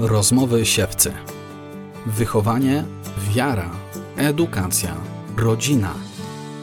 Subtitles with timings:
[0.00, 1.12] Rozmowy siewcy.
[2.06, 2.84] Wychowanie,
[3.30, 3.70] wiara,
[4.16, 4.94] edukacja,
[5.36, 5.94] rodzina.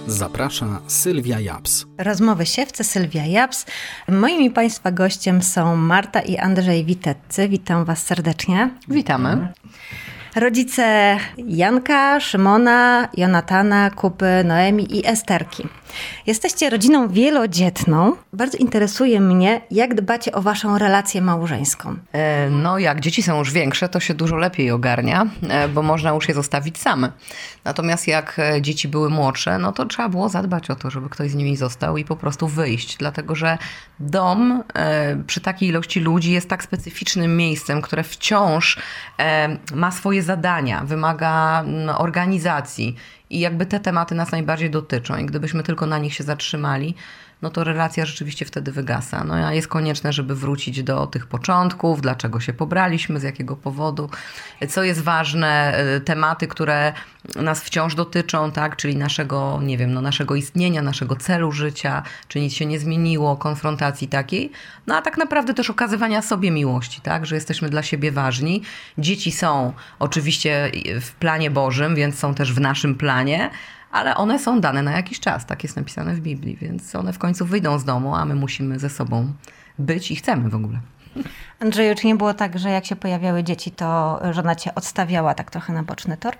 [0.08, 1.86] Zaprasza Sylwia Japs.
[1.98, 3.66] Rozmowy siewcy Sylwia Japs.
[4.10, 7.50] Moim i Państwa gościem są Marta i Andrzej Witetcy.
[7.50, 8.70] Witam Was serdecznie.
[8.88, 9.54] Witamy.
[10.36, 15.68] Rodzice Janka, Szymona, Jonatana, Kupy, Noemi i Esterki.
[16.28, 18.16] Jesteście rodziną wielodzietną.
[18.34, 21.96] Bardzo interesuje mnie, jak dbacie o waszą relację małżeńską.
[22.12, 26.10] E, no, jak dzieci są już większe, to się dużo lepiej ogarnia, e, bo można
[26.10, 27.12] już je zostawić same.
[27.64, 31.32] Natomiast jak e, dzieci były młodsze, no to trzeba było zadbać o to, żeby ktoś
[31.32, 32.98] z nimi został i po prostu wyjść.
[32.98, 33.58] Dlatego, że
[34.00, 34.64] dom
[35.28, 38.80] przy takiej ilości ludzi jest tak specyficznym miejscem, które wciąż
[39.74, 41.64] ma swoje zadania, wymaga
[41.98, 42.96] organizacji
[43.36, 45.18] i jakby te tematy nas najbardziej dotyczą.
[45.18, 46.96] I gdybyśmy tylko na nich się zatrzymali,
[47.44, 49.24] no to relacja rzeczywiście wtedy wygasa.
[49.24, 54.10] No a jest konieczne, żeby wrócić do tych początków, dlaczego się pobraliśmy, z jakiego powodu,
[54.70, 56.94] co jest ważne, e, tematy, które
[57.36, 62.40] nas wciąż dotyczą, tak, czyli naszego, nie wiem, no naszego istnienia, naszego celu życia, czy
[62.40, 64.52] nic się nie zmieniło, konfrontacji takiej,
[64.88, 68.62] no a tak naprawdę też okazywania sobie miłości, tak, że jesteśmy dla siebie ważni.
[68.98, 73.50] Dzieci są oczywiście w planie Bożym, więc są też w naszym planie,
[73.94, 77.20] ale one są dane na jakiś czas, tak jest napisane w Biblii, więc one w
[77.20, 79.34] końcu wyjdą z domu, a my musimy ze sobą
[79.80, 80.80] być i chcemy w ogóle.
[81.60, 85.52] Andrzeju, czy nie było tak, że jak się pojawiały dzieci, to żona cię odstawiała tak
[85.52, 86.34] trochę na boczny tor?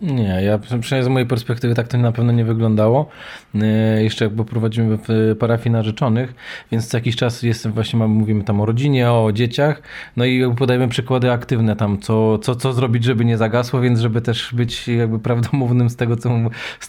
[0.00, 3.08] Nie, ja przynajmniej z mojej perspektywy tak to na pewno nie wyglądało.
[3.54, 6.34] E, jeszcze jakby prowadzimy w parafii narzeczonych,
[6.72, 9.82] więc co jakiś czas jestem właśnie, mówimy tam o rodzinie, o dzieciach,
[10.16, 14.20] no i podajemy przykłady aktywne tam, co, co, co zrobić, żeby nie zagasło, więc żeby
[14.20, 16.30] też być jakby prawdomównym z tego, co,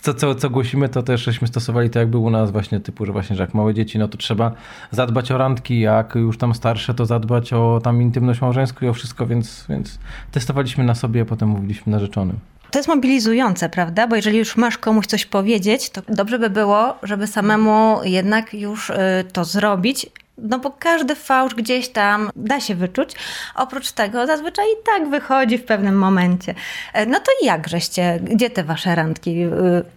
[0.02, 3.11] co, co, co głosimy, to też żeśmy stosowali to jakby u nas właśnie typu, że
[3.11, 4.52] właśnie, że jak małe dzieci, no to trzeba
[4.92, 8.94] zadbać o randki, jak już tam starsze, to zadbać o tam intymność małżeńską i o
[8.94, 9.99] wszystko, więc, więc
[10.31, 12.39] testowaliśmy na sobie, a potem mówiliśmy narzeczonym.
[12.71, 14.07] To jest mobilizujące, prawda?
[14.07, 18.89] Bo jeżeli już masz komuś coś powiedzieć, to dobrze by było, żeby samemu jednak już
[18.89, 18.95] y,
[19.33, 20.05] to zrobić.
[20.37, 23.15] No bo każdy fałsz gdzieś tam da się wyczuć.
[23.55, 26.55] Oprócz tego zazwyczaj i tak wychodzi w pewnym momencie.
[26.93, 29.49] E, no to jak żeście, gdzie te wasze randki y,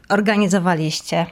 [0.08, 1.26] organizowaliście?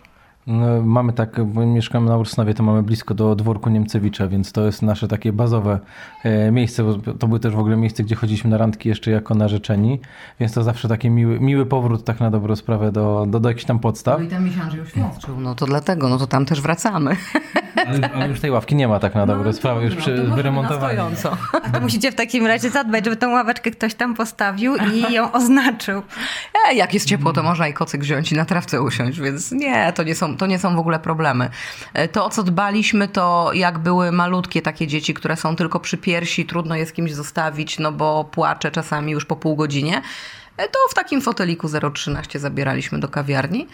[0.49, 4.67] No, mamy tak, bo mieszkamy na Ursnowie, to mamy blisko do dworku Niemcewicza, więc to
[4.67, 5.81] jest nasze takie bazowe
[6.25, 9.35] e, miejsce, bo to było też w ogóle miejsce, gdzie chodziliśmy na randki jeszcze jako
[9.35, 10.01] narzeczeni,
[10.41, 13.65] więc to zawsze taki miły, miły powrót tak na dobrą sprawę do, do, do jakichś
[13.65, 14.19] tam podstaw.
[14.19, 17.17] No i tam mi się Andrzej oświadczył, no to dlatego, no to tam też wracamy.
[17.87, 20.37] Ale, ale już tej ławki nie ma tak na dobrą no, sprawę, już przy, no,
[20.37, 20.99] wyremontowali.
[21.73, 26.03] To musicie w takim razie zadbać, żeby tą ławeczkę ktoś tam postawił i ją oznaczył.
[26.69, 29.93] E, jak jest ciepło, to można i kocyk wziąć i na trawce usiąść, więc nie,
[29.93, 31.51] to nie są to nie są w ogóle problemy.
[31.95, 35.97] E, to, o co dbaliśmy, to jak były malutkie takie dzieci, które są tylko przy
[35.97, 40.03] piersi, trudno je z kimś zostawić, no bo płacze czasami już po pół godzinie,
[40.57, 43.67] e, to w takim foteliku 0,13 zabieraliśmy do kawiarni.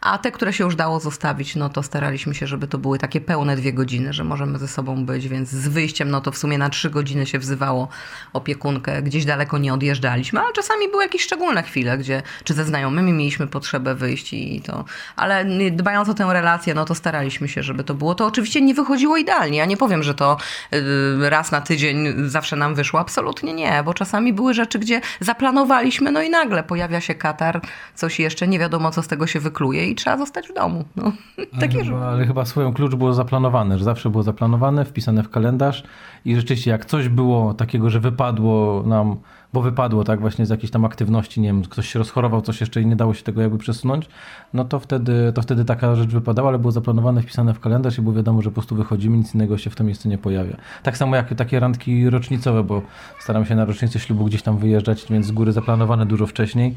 [0.00, 3.20] A te, które się już dało zostawić, no to staraliśmy się, żeby to były takie
[3.20, 6.58] pełne dwie godziny, że możemy ze sobą być, więc z wyjściem, no to w sumie
[6.58, 7.88] na trzy godziny się wzywało
[8.32, 13.12] opiekunkę, gdzieś daleko nie odjeżdżaliśmy, ale czasami były jakieś szczególne chwile, gdzie czy ze znajomymi
[13.12, 14.84] mieliśmy potrzebę wyjść i to,
[15.16, 18.14] ale dbając o tę relację, no to staraliśmy się, żeby to było.
[18.14, 19.58] To oczywiście nie wychodziło idealnie.
[19.58, 20.36] Ja nie powiem, że to
[20.74, 23.00] y, raz na tydzień zawsze nam wyszło.
[23.00, 27.60] Absolutnie nie, bo czasami były rzeczy, gdzie zaplanowaliśmy, no i nagle pojawia się katar,
[27.94, 30.84] coś jeszcze, nie wiadomo co z tego się wykluje i trzeba zostać w domu.
[30.96, 31.12] No,
[31.60, 35.30] takie ale, chyba, ale chyba swoją klucz było zaplanowane, że zawsze było zaplanowane, wpisane w
[35.30, 35.82] kalendarz
[36.24, 39.16] i rzeczywiście jak coś było takiego, że wypadło nam,
[39.52, 42.82] bo wypadło tak właśnie z jakiejś tam aktywności, nie wiem, ktoś się rozchorował, coś jeszcze
[42.82, 44.08] i nie dało się tego jakby przesunąć,
[44.52, 48.02] no to wtedy, to wtedy taka rzecz wypadała, ale było zaplanowane, wpisane w kalendarz i
[48.02, 50.56] było wiadomo, że po prostu wychodzimy, nic innego się w to miejsce nie pojawia.
[50.82, 52.82] Tak samo jak takie randki rocznicowe, bo
[53.18, 56.76] staram się na rocznicę ślubu gdzieś tam wyjeżdżać, więc z góry zaplanowane dużo wcześniej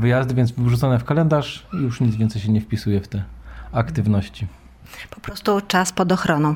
[0.00, 3.22] wyjazdy, więc wrzucone w kalendarz i już nic więcej się nie wpisuje w te
[3.72, 4.46] aktywności.
[5.10, 6.54] Po prostu czas pod ochroną.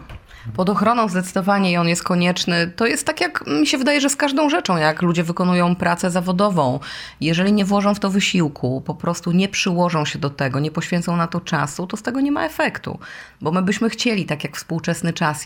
[0.53, 2.67] Pod ochroną zdecydowanie i on jest konieczny.
[2.77, 6.11] To jest tak, jak mi się wydaje, że z każdą rzeczą, jak ludzie wykonują pracę
[6.11, 6.81] zawodową.
[7.21, 11.17] Jeżeli nie włożą w to wysiłku, po prostu nie przyłożą się do tego, nie poświęcą
[11.17, 12.99] na to czasu, to z tego nie ma efektu.
[13.41, 15.45] Bo my byśmy chcieli, tak jak współczesny czas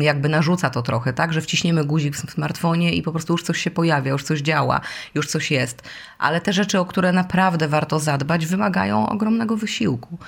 [0.00, 3.58] jakby narzuca to trochę, tak, że wciśniemy guzik w smartfonie i po prostu już coś
[3.60, 4.80] się pojawia, już coś działa,
[5.14, 5.82] już coś jest.
[6.18, 10.18] Ale te rzeczy, o które naprawdę warto zadbać, wymagają ogromnego wysiłku.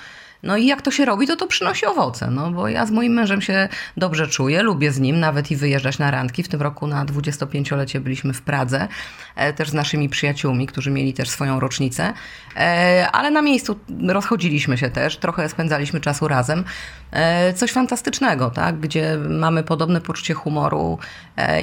[0.43, 3.13] No i jak to się robi, to to przynosi owoce, no bo ja z moim
[3.13, 6.43] mężem się dobrze czuję, lubię z nim nawet i wyjeżdżać na randki.
[6.43, 8.87] W tym roku na 25-lecie byliśmy w Pradze,
[9.35, 12.13] e, też z naszymi przyjaciółmi, którzy mieli też swoją rocznicę,
[12.55, 16.63] e, ale na miejscu rozchodziliśmy się też, trochę spędzaliśmy czasu razem.
[17.11, 18.79] E, coś fantastycznego, tak?
[18.79, 20.99] gdzie mamy podobne poczucie humoru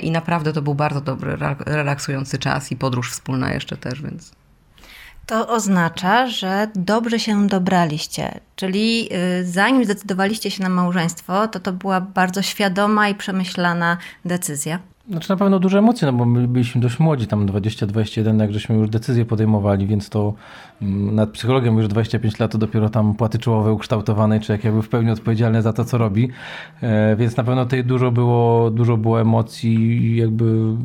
[0.02, 1.37] i naprawdę to był bardzo dobry,
[1.67, 4.35] relaksujący czas i podróż wspólna jeszcze też, więc...
[5.26, 9.08] To oznacza, że dobrze się dobraliście, czyli
[9.40, 14.78] y, zanim zdecydowaliście się na małżeństwo, to to była bardzo świadoma i przemyślana decyzja.
[15.08, 18.76] Znaczy na pewno duże emocje, no bo my byliśmy dość młodzi, tam 20-21, jak żeśmy
[18.76, 20.34] już decyzje podejmowali, więc to
[20.82, 24.82] mm, nad psychologiem już 25 lat to dopiero tam płaty czołowe ukształtowane, czy jak jakby
[24.82, 26.28] w pełni odpowiedzialny za to, co robi.
[26.82, 30.76] E, więc na pewno tutaj dużo było, dużo było emocji jakby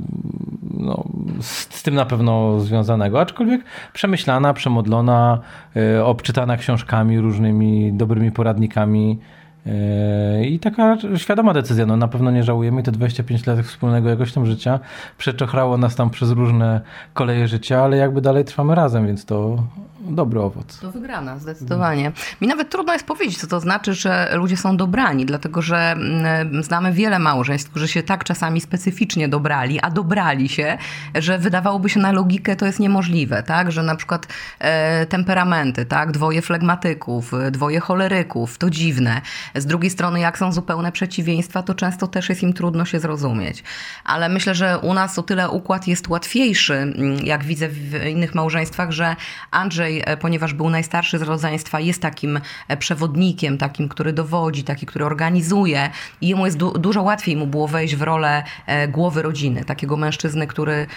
[0.74, 1.04] no,
[1.42, 3.62] z, z tym na pewno związanego, aczkolwiek
[3.94, 5.40] przemyślana, przemodlona,
[5.76, 9.20] e, obczytana książkami, różnymi dobrymi poradnikami.
[9.66, 12.84] Yy, I taka świadoma decyzja, no na pewno nie żałujemy.
[12.84, 14.80] Te 25 lat wspólnego jakoś tam życia
[15.18, 16.82] przeczochrało nas tam przez różne
[17.14, 19.64] koleje życia, ale jakby dalej trwamy razem, więc to
[20.10, 20.80] dobry owoc.
[20.80, 22.12] To wygrana, zdecydowanie.
[22.42, 26.64] Mi nawet trudno jest powiedzieć, co to znaczy, że ludzie są dobrani, dlatego że mm,
[26.64, 30.78] znamy wiele małżeństw, którzy się tak czasami specyficznie dobrali, a dobrali się,
[31.16, 33.72] że wydawałoby się na logikę to jest niemożliwe, tak?
[33.72, 34.28] Że na przykład
[34.60, 36.12] e, temperamenty, tak?
[36.12, 39.22] Dwoje flegmatyków, dwoje choleryków, to dziwne.
[39.56, 43.64] Z drugiej strony, jak są zupełne przeciwieństwa, to często też jest im trudno się zrozumieć.
[44.04, 48.36] Ale myślę, że u nas o tyle układ jest łatwiejszy, mm, jak widzę w innych
[48.36, 49.16] małżeństwach, że
[49.52, 54.86] Andrzej, e, ponieważ był najstarszy z rodzeństwa, jest takim e, przewodnikiem, takim, który dowodzi, taki,
[54.86, 55.90] który organizuje
[56.22, 59.98] i jemu jest du dużo łatwiej mu było wejść w rolę e, głowy rodziny, takiego
[59.98, 60.88] mężczyzny, który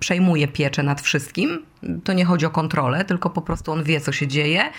[0.00, 1.62] przejmuje pieczę nad wszystkim.
[2.04, 4.70] To nie chodzi o kontrolę, tylko po prostu on wie, co się dzieje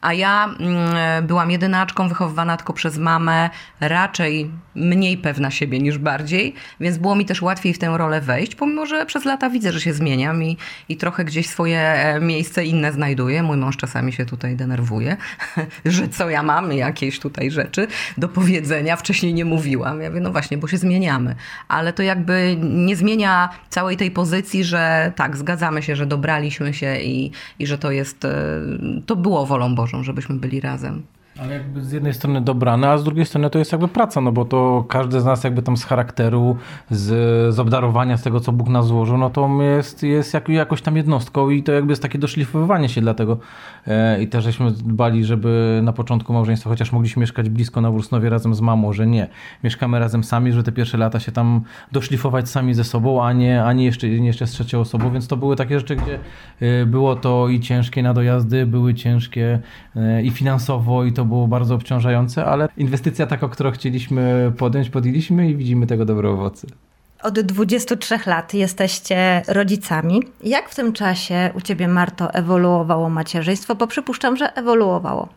[0.00, 3.50] a ja mm, byłam jedynaczką, wychowywana tylko przez mamę,
[3.80, 8.54] raczej mniej pewna siebie niż bardziej, więc było mi też łatwiej w tę rolę wejść,
[8.54, 10.56] pomimo że przez lata widzę, że się zmieniam i,
[10.88, 13.42] i trochę gdzieś swoje e, miejsce inne znajduję.
[13.42, 15.16] Mój mąż czasami się tutaj denerwuje,
[15.84, 17.86] że co ja mam, jakieś tutaj rzeczy
[18.18, 18.96] do powiedzenia.
[18.96, 20.02] Wcześniej nie mówiłam.
[20.02, 21.34] Ja mówię, no właśnie, bo się zmieniamy.
[21.68, 26.96] Ale to jakby nie zmienia całej tej pozycji, że tak, zgadzamy się, że dobraliśmy się
[26.96, 28.60] i, i że to jest, e,
[29.06, 31.02] to było wolą Bożą żebyśmy byli razem.
[31.40, 34.32] Ale jakby z jednej strony dobrane, a z drugiej strony to jest jakby praca, no
[34.32, 36.56] bo to każdy z nas jakby tam z charakteru,
[36.90, 40.82] z, z obdarowania, z tego co Bóg nas złożył, no to jest, jest jak, jakoś
[40.82, 43.38] tam jednostką i to jakby jest takie doszlifowywanie się dlatego
[43.86, 48.30] e, i też żeśmy dbali, żeby na początku małżeństwa, chociaż mogliśmy mieszkać blisko na Wrósnowie
[48.30, 49.28] razem z mamą, że nie.
[49.64, 51.60] Mieszkamy razem sami, że te pierwsze lata się tam
[51.92, 55.28] doszlifować sami ze sobą, a nie, a nie, jeszcze, nie jeszcze z trzecią osobą, więc
[55.28, 56.18] to były takie rzeczy, gdzie
[56.60, 59.58] e, było to i ciężkie na dojazdy, były ciężkie
[59.96, 65.50] e, i finansowo i to było bardzo obciążające, ale inwestycja taka, którą chcieliśmy podjąć, podjęliśmy
[65.50, 66.66] i widzimy tego dobre owoce.
[67.22, 70.22] Od 23 lat jesteście rodzicami.
[70.42, 73.74] Jak w tym czasie u ciebie, Marto, ewoluowało macierzyństwo?
[73.74, 75.28] Bo przypuszczam, że ewoluowało.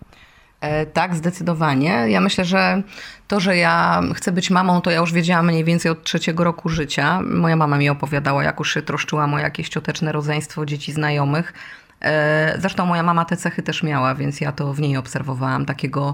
[0.61, 2.05] E, tak, zdecydowanie.
[2.07, 2.83] Ja myślę, że
[3.27, 6.69] to, że ja chcę być mamą, to ja już wiedziałam mniej więcej od trzeciego roku
[6.69, 7.21] życia.
[7.21, 11.53] Moja mama mi opowiadała, jak już się troszczyłam o jakieś cioteczne rodzeństwo dzieci znajomych.
[12.03, 16.13] E, zresztą moja mama te cechy też miała, więc ja to w niej obserwowałam, takiego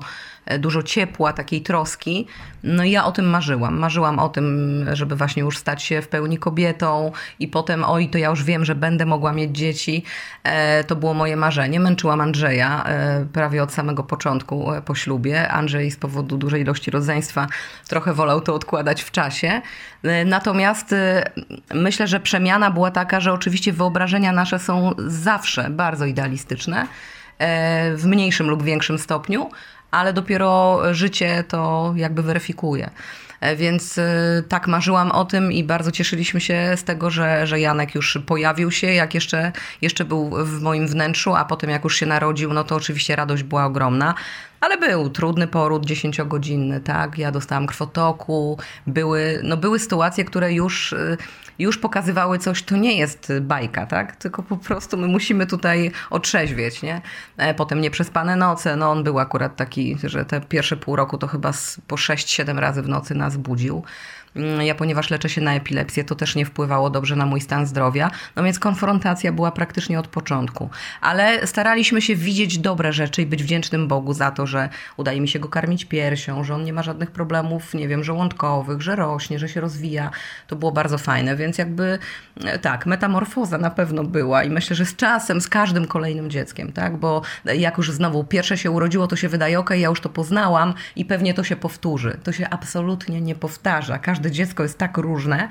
[0.60, 2.28] dużo ciepła, takiej troski.
[2.64, 3.78] No i ja o tym marzyłam.
[3.78, 8.18] Marzyłam o tym, żeby właśnie już stać się w pełni kobietą i potem, oj, to
[8.18, 10.04] ja już wiem, że będę mogła mieć dzieci.
[10.44, 11.80] E, to było moje marzenie.
[11.80, 12.86] Męczyłam Andrzeja
[13.34, 15.50] prawie od samego początku po ślubie.
[15.50, 17.48] Andrzej z powodu dużej ilości rodzeństwa
[17.88, 19.62] trochę wolał to odkładać w czasie.
[20.26, 20.96] Natomiast
[21.74, 26.88] myślę, że przemiana była taka, że oczywiście wyobrażenia nasze są zawsze bardzo idealistyczne,
[27.38, 29.50] e, w mniejszym lub większym stopniu,
[29.92, 32.90] ale dopiero życie to jakby weryfikuje.
[33.42, 37.60] E, więc e, tak marzyłam o tym i bardzo cieszyliśmy się z tego, że, że
[37.60, 41.96] Janek już pojawił się, jak jeszcze, jeszcze był w moim wnętrzu, a potem jak już
[41.96, 44.14] się narodził, no to oczywiście radość była ogromna.
[44.62, 47.18] Ale był trudny poród, dziesięciogodzinny, tak?
[47.18, 50.96] Ja dostałam krwotoku, były, no były sytuacje, które już
[51.60, 54.16] już pokazywały coś, to nie jest bajka, tak?
[54.16, 57.02] Tylko po prostu my musimy tutaj otrzeźwieć, nie?
[57.38, 61.28] E, potem nieprzespane noce, no on był akurat taki, że te pierwsze pół roku to
[61.28, 61.52] chyba
[61.88, 63.84] po 6-7 razy w nocy nas budził.
[64.36, 67.66] Mm, ja ponieważ leczę się na epilepsję, to też nie wpływało dobrze na mój stan
[67.66, 68.12] zdrowia.
[68.36, 70.70] No więc konfrontacja była praktycznie od początku.
[71.02, 75.28] Ale staraliśmy się widzieć dobre rzeczy i być wdzięcznym Bogu za to, że udaje mi
[75.28, 79.40] się go karmić piersią, że on nie ma żadnych problemów, nie wiem, żołądkowych, że rośnie,
[79.40, 80.12] że się rozwija.
[80.48, 82.00] To było bardzo fajne, więc jakby
[82.44, 86.72] e, tak, metamorfoza na pewno była i myślę, że z czasem, z każdym kolejnym dzieckiem,
[86.72, 90.10] tak, bo jak już znowu pierwsze się urodziło, to się wydaje, ok, ja już to
[90.10, 92.18] poznałam i pewnie to się powtórzy.
[92.24, 94.00] To się absolutnie nie powtarza.
[94.20, 95.50] Każde dziecko jest tak różne,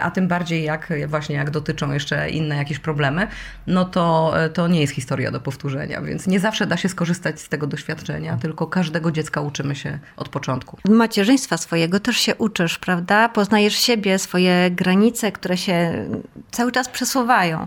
[0.00, 3.26] a tym bardziej jak właśnie jak dotyczą jeszcze inne jakieś problemy,
[3.66, 7.40] no to, e, to nie jest historia do powtórzenia, więc nie zawsze da się skorzystać
[7.40, 10.78] z tego doświadczenia, tylko każdego dziecka uczymy się od początku.
[10.88, 13.28] Macierzyństwa swojego też się uczysz, prawda?
[13.28, 16.04] Poznajesz siebie, swoje granice, które się
[16.50, 17.66] cały czas przesuwają.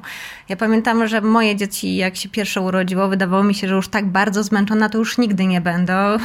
[0.50, 4.06] Ja pamiętam, że moje dzieci, jak się pierwsze urodziło, wydawało mi się, że już tak
[4.06, 5.94] bardzo zmęczona, to już nigdy nie będą.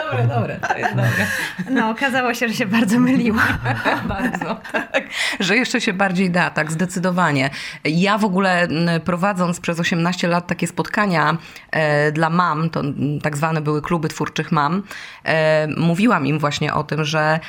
[0.00, 1.26] dobre, dobre, to jest dobre.
[1.70, 3.42] No, okazało się, że się bardzo myliła.
[4.08, 4.45] bardzo
[4.92, 5.04] tak,
[5.40, 7.50] że jeszcze się bardziej da, tak, zdecydowanie.
[7.84, 8.68] Ja w ogóle
[9.04, 11.36] prowadząc przez 18 lat takie spotkania
[11.70, 12.82] e, dla mam, to
[13.22, 14.82] tak zwane były kluby twórczych mam,
[15.24, 17.40] e, mówiłam im właśnie o tym, że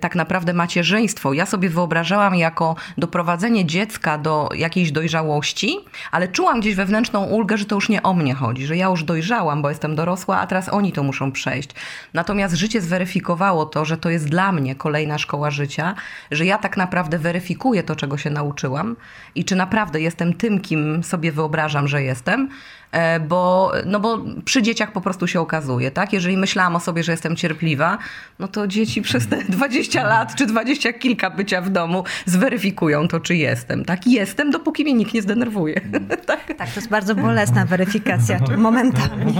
[0.00, 5.78] tak naprawdę macierzyństwo ja sobie wyobrażałam jako doprowadzenie dziecka do jakiejś dojrzałości,
[6.12, 9.04] ale czułam gdzieś wewnętrzną ulgę, że to już nie o mnie chodzi, że ja już
[9.04, 11.70] dojrzałam, bo jestem dorosła, a teraz oni to muszą przejść.
[12.14, 15.94] Natomiast życie zweryfikowało to, że to jest dla mnie kolejna szkoła życia,
[16.30, 18.96] że ja tak naprawdę weryfikuję to, czego się nauczyłam
[19.34, 22.48] i czy naprawdę jestem tym, kim sobie wyobrażam, że jestem,
[22.94, 26.12] E, bo, no bo przy dzieciach po prostu się okazuje, tak?
[26.12, 27.98] Jeżeli myślałam o sobie, że jestem cierpliwa,
[28.38, 33.20] no to dzieci przez te 20 lat czy 20 kilka bycia w domu zweryfikują to,
[33.20, 34.06] czy jestem, tak?
[34.06, 35.80] Jestem, dopóki mnie nikt nie zdenerwuje.
[36.26, 36.54] tak?
[36.58, 39.34] tak, to jest bardzo bolesna weryfikacja momentami.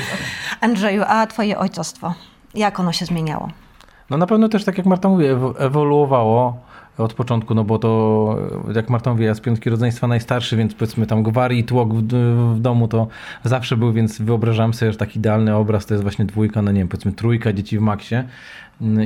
[0.60, 2.14] Andrzeju, a twoje ojcostwo,
[2.54, 3.48] jak ono się zmieniało?
[4.10, 5.24] No na pewno też, tak jak Marta mówi,
[5.58, 6.68] ewoluowało
[6.98, 8.36] od początku, no bo to,
[8.74, 12.02] jak Marta mówi, ja z piątki rodzeństwa najstarszy, więc powiedzmy tam gwar i tłok w,
[12.54, 13.08] w, domu to
[13.44, 16.80] zawsze był, więc wyobrażam sobie, że taki idealny obraz to jest właśnie dwójka, no nie
[16.80, 18.14] wiem, powiedzmy trójka dzieci w maksie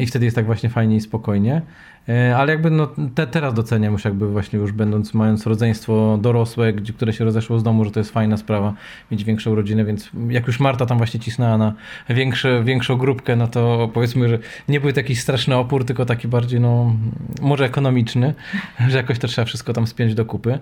[0.01, 1.63] i wtedy jest tak właśnie fajnie i spokojnie.
[2.09, 6.73] E, ale jakby no, te, teraz doceniam już jakby właśnie już będąc, mając rodzeństwo dorosłe,
[6.73, 8.75] gdzie, które się rozeszło z domu, że to jest fajna sprawa
[9.11, 11.75] mieć większą rodzinę, więc jak już Marta tam właśnie cisnęła na
[12.09, 14.39] większe, większą grupkę, no to powiedzmy, że
[14.69, 16.97] nie był to jakiś straszny opór, tylko taki bardziej no
[17.43, 18.35] może ekonomiczny,
[18.89, 20.59] że jakoś to trzeba wszystko tam spiąć do kupy.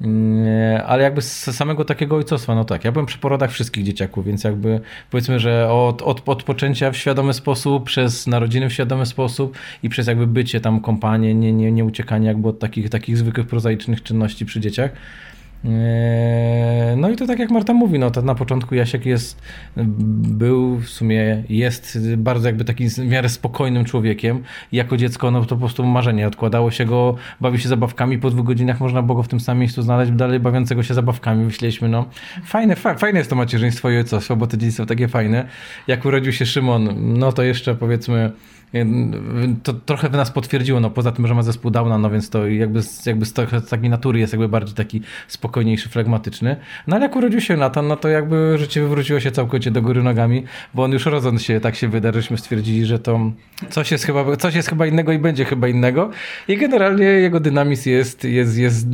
[0.00, 4.26] Mm, ale jakby z samego takiego ojcostwa, no tak, ja byłem przy porodach wszystkich dzieciaków,
[4.26, 9.56] więc jakby powiedzmy, że od, od odpoczęcia w świadomy sposób, przez narodziny w świadomy sposób
[9.82, 13.46] i przez jakby bycie tam kompanie, nie, nie, nie uciekanie jakby od takich, takich zwykłych
[13.46, 14.90] prozaicznych czynności przy dzieciach,
[16.96, 19.42] no i to tak jak Marta mówi, no to na początku Jasiek jest,
[19.76, 24.42] był w sumie, jest bardzo jakby takim w miarę spokojnym człowiekiem.
[24.72, 28.46] Jako dziecko no to po prostu marzenie, odkładało się go, bawi się zabawkami, po dwóch
[28.46, 31.44] godzinach można było go w tym samym miejscu znaleźć, dalej bawiącego się zabawkami.
[31.44, 32.06] Myśleliśmy, no
[32.44, 35.46] fajne, fa fajne jest to macierzyństwo i ojcostwo, bo te dzieci są takie fajne.
[35.86, 38.32] Jak urodził się Szymon, no to jeszcze powiedzmy
[39.62, 42.46] to trochę w nas potwierdziło, no poza tym, że ma zespół Downa, no więc to
[42.46, 43.32] jakby, jakby z,
[43.70, 46.56] takiej natury jest jakby bardziej taki spokojniejszy, flegmatyczny.
[46.86, 50.02] No ale jak urodził się Nathan, no to jakby życie wywróciło się całkowicie do góry
[50.02, 50.44] nogami,
[50.74, 53.20] bo on już rodząc się tak się wyda, żeśmy stwierdzili, że to
[53.70, 56.10] coś jest chyba, coś jest chyba innego i będzie chyba innego
[56.48, 58.86] i generalnie jego dynamizm jest, jest, jest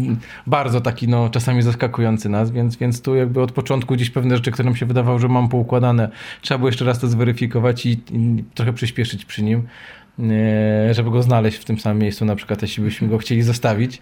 [0.47, 4.51] bardzo taki no czasami zaskakujący nas, więc, więc tu jakby od początku gdzieś pewne rzeczy,
[4.51, 6.09] które nam się wydawało, że mam poukładane,
[6.41, 9.64] trzeba było jeszcze raz to zweryfikować i, i trochę przyspieszyć przy nim.
[10.19, 14.01] E, żeby go znaleźć w tym samym miejscu, na przykład jeśli byśmy go chcieli zostawić.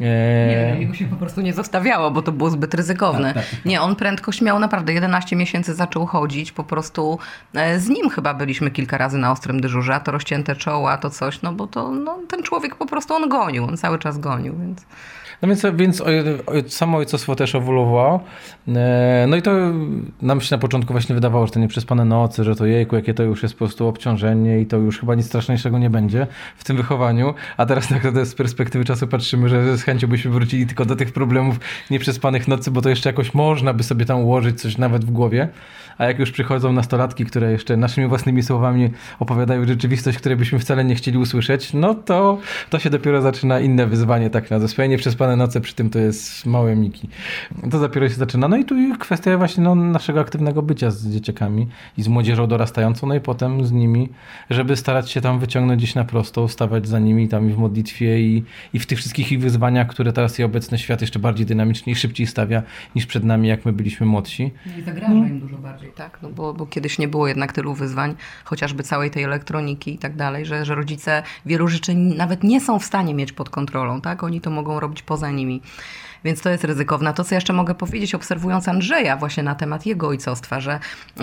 [0.00, 3.34] E, nie, jego się po prostu nie zostawiało, bo to było zbyt ryzykowne.
[3.34, 3.64] Tak, tak, tak.
[3.64, 7.18] Nie, on prędkość miał naprawdę 11 miesięcy zaczął chodzić, po prostu
[7.54, 11.10] e, z nim chyba byliśmy kilka razy na ostrym dyżurze, a to rozcięte czoła, to
[11.10, 14.58] coś, no bo to no, ten człowiek po prostu on gonił, on cały czas gonił,
[14.58, 14.86] więc...
[15.42, 16.02] No więc, więc
[16.66, 18.20] samo ojcostwo też ewoluowało.
[18.68, 19.52] E, no i to
[20.22, 23.22] nam się na początku właśnie wydawało, że to nieprzespane nocy, że to jejku, jakie to
[23.22, 26.76] już jest po prostu obciążenie i to już chyba nic straszniejszego nie będzie w tym
[26.76, 27.34] wychowaniu.
[27.56, 31.12] A teraz tak z perspektywy czasu patrzymy, że z chęcią byśmy wrócili tylko do tych
[31.12, 35.10] problemów nieprzespanych nocy, bo to jeszcze jakoś można by sobie tam ułożyć coś nawet w
[35.10, 35.48] głowie.
[35.98, 40.84] A jak już przychodzą nastolatki, które jeszcze naszymi własnymi słowami opowiadają rzeczywistość, której byśmy wcale
[40.84, 42.38] nie chcieli usłyszeć, no to,
[42.70, 46.46] to się dopiero zaczyna inne wyzwanie tak na swoje nieprzespane noce, przy tym to jest
[46.46, 47.08] małe miki.
[47.70, 48.48] To dopiero się zaczyna.
[48.48, 51.66] No i tu kwestia właśnie no, naszego aktywnego bycia z dzieciakami
[51.98, 54.08] i z młodzieżą dorastającą, no i potem z nimi,
[54.50, 58.20] żeby starać się tam wyciągnąć gdzieś na prosto, stawać za nimi tam i w modlitwie
[58.20, 61.92] i, i w tych wszystkich ich wyzwaniach, które teraz i obecny świat jeszcze bardziej dynamicznie
[61.92, 62.62] i szybciej stawia
[62.96, 64.50] niż przed nami, jak my byliśmy młodsi.
[64.66, 66.18] No I zagraża im dużo bardziej bardziej, tak?
[66.22, 70.16] No bo, bo kiedyś nie było jednak tylu wyzwań, chociażby całej tej elektroniki i tak
[70.16, 74.22] dalej, że, że rodzice wielu rzeczy nawet nie są w stanie mieć pod kontrolą, tak?
[74.22, 75.62] Oni to mogą robić poza nimi.
[76.24, 77.14] Więc to jest ryzykowne.
[77.14, 80.80] To, co jeszcze mogę powiedzieć, obserwując Andrzeja właśnie na temat jego ojcostwa, że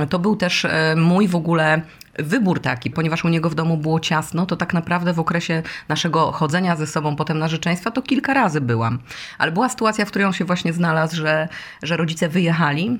[0.09, 1.81] to był też e, mój w ogóle
[2.19, 6.31] wybór taki, ponieważ u niego w domu było ciasno, to tak naprawdę w okresie naszego
[6.31, 8.99] chodzenia ze sobą potem narzeczeństwa to kilka razy byłam.
[9.37, 11.47] Ale była sytuacja, w której on się właśnie znalazł, że,
[11.83, 12.99] że rodzice wyjechali,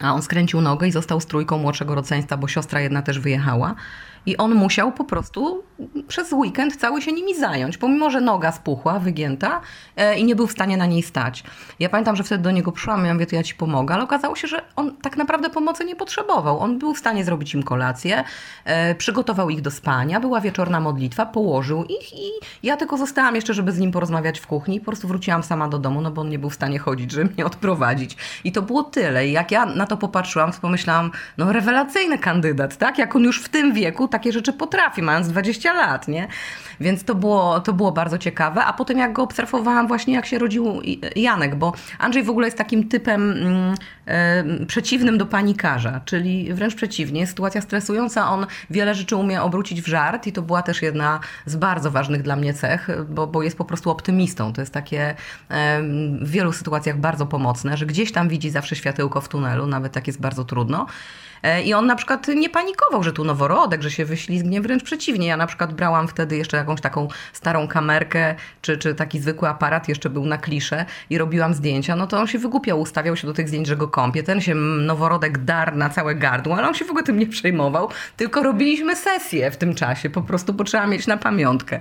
[0.00, 3.74] a on skręcił nogę i został z trójką młodszego rodzeństwa, bo siostra jedna też wyjechała.
[4.26, 5.62] I on musiał po prostu
[6.08, 9.60] przez weekend cały się nimi zająć, pomimo że noga spuchła, wygięta
[9.96, 11.44] e, i nie był w stanie na niej stać.
[11.78, 14.36] Ja pamiętam, że wtedy do niego przyszłam, ja mówię, to ja ci pomogę, ale okazało
[14.36, 16.60] się, że on tak naprawdę pomocy nie potrzebował.
[16.60, 18.24] On był w stanie zrobić im kolację,
[18.64, 22.30] e, przygotował ich do spania, była wieczorna modlitwa, położył ich i
[22.62, 24.80] ja tylko zostałam jeszcze, żeby z nim porozmawiać w kuchni.
[24.80, 27.32] Po prostu wróciłam sama do domu, no bo on nie był w stanie chodzić, żeby
[27.34, 28.16] mnie odprowadzić.
[28.44, 29.26] I to było tyle.
[29.26, 32.98] I jak ja na to popatrzyłam, to pomyślałam, no rewelacyjny kandydat, tak?
[32.98, 36.28] Jak on już w tym wieku takie rzeczy potrafi, mając 20 lat, nie?
[36.80, 38.64] Więc to było, to było bardzo ciekawe.
[38.64, 40.80] A potem jak go obserwowałam właśnie, jak się rodził
[41.16, 43.34] Janek, bo Andrzej w ogóle jest takim typem
[44.06, 47.26] e, przeciwnym do panikarza, czyli wręcz przeciwnie.
[47.26, 51.56] Sytuacja stresująca, on wiele rzeczy umie obrócić w żart i to była też jedna z
[51.56, 54.52] bardzo ważnych dla mnie cech, bo, bo jest po prostu optymistą.
[54.52, 55.14] To jest takie
[55.50, 55.82] e,
[56.20, 60.06] w wielu sytuacjach bardzo pomocne, że gdzieś tam widzi zawsze światełko w tunelu, nawet jak
[60.06, 60.86] jest bardzo trudno.
[61.42, 65.26] E, I on na przykład nie panikował, że tu noworodek, że się wyślizgnie, wręcz przeciwnie.
[65.26, 69.88] Ja na przykład brałam wtedy jeszcze jakąś taką starą kamerkę, czy, czy taki zwykły aparat,
[69.88, 73.32] jeszcze był na klisze i robiłam zdjęcia, no to on się wygłupiał, ustawiał się do
[73.32, 74.22] tych zdjęć, że go kąpie.
[74.22, 77.88] Ten się noworodek dar na całe gardło, ale on się w ogóle tym nie przejmował,
[78.16, 81.80] tylko robiliśmy sesję w tym czasie, po prostu, bo trzeba mieć na pamiątkę.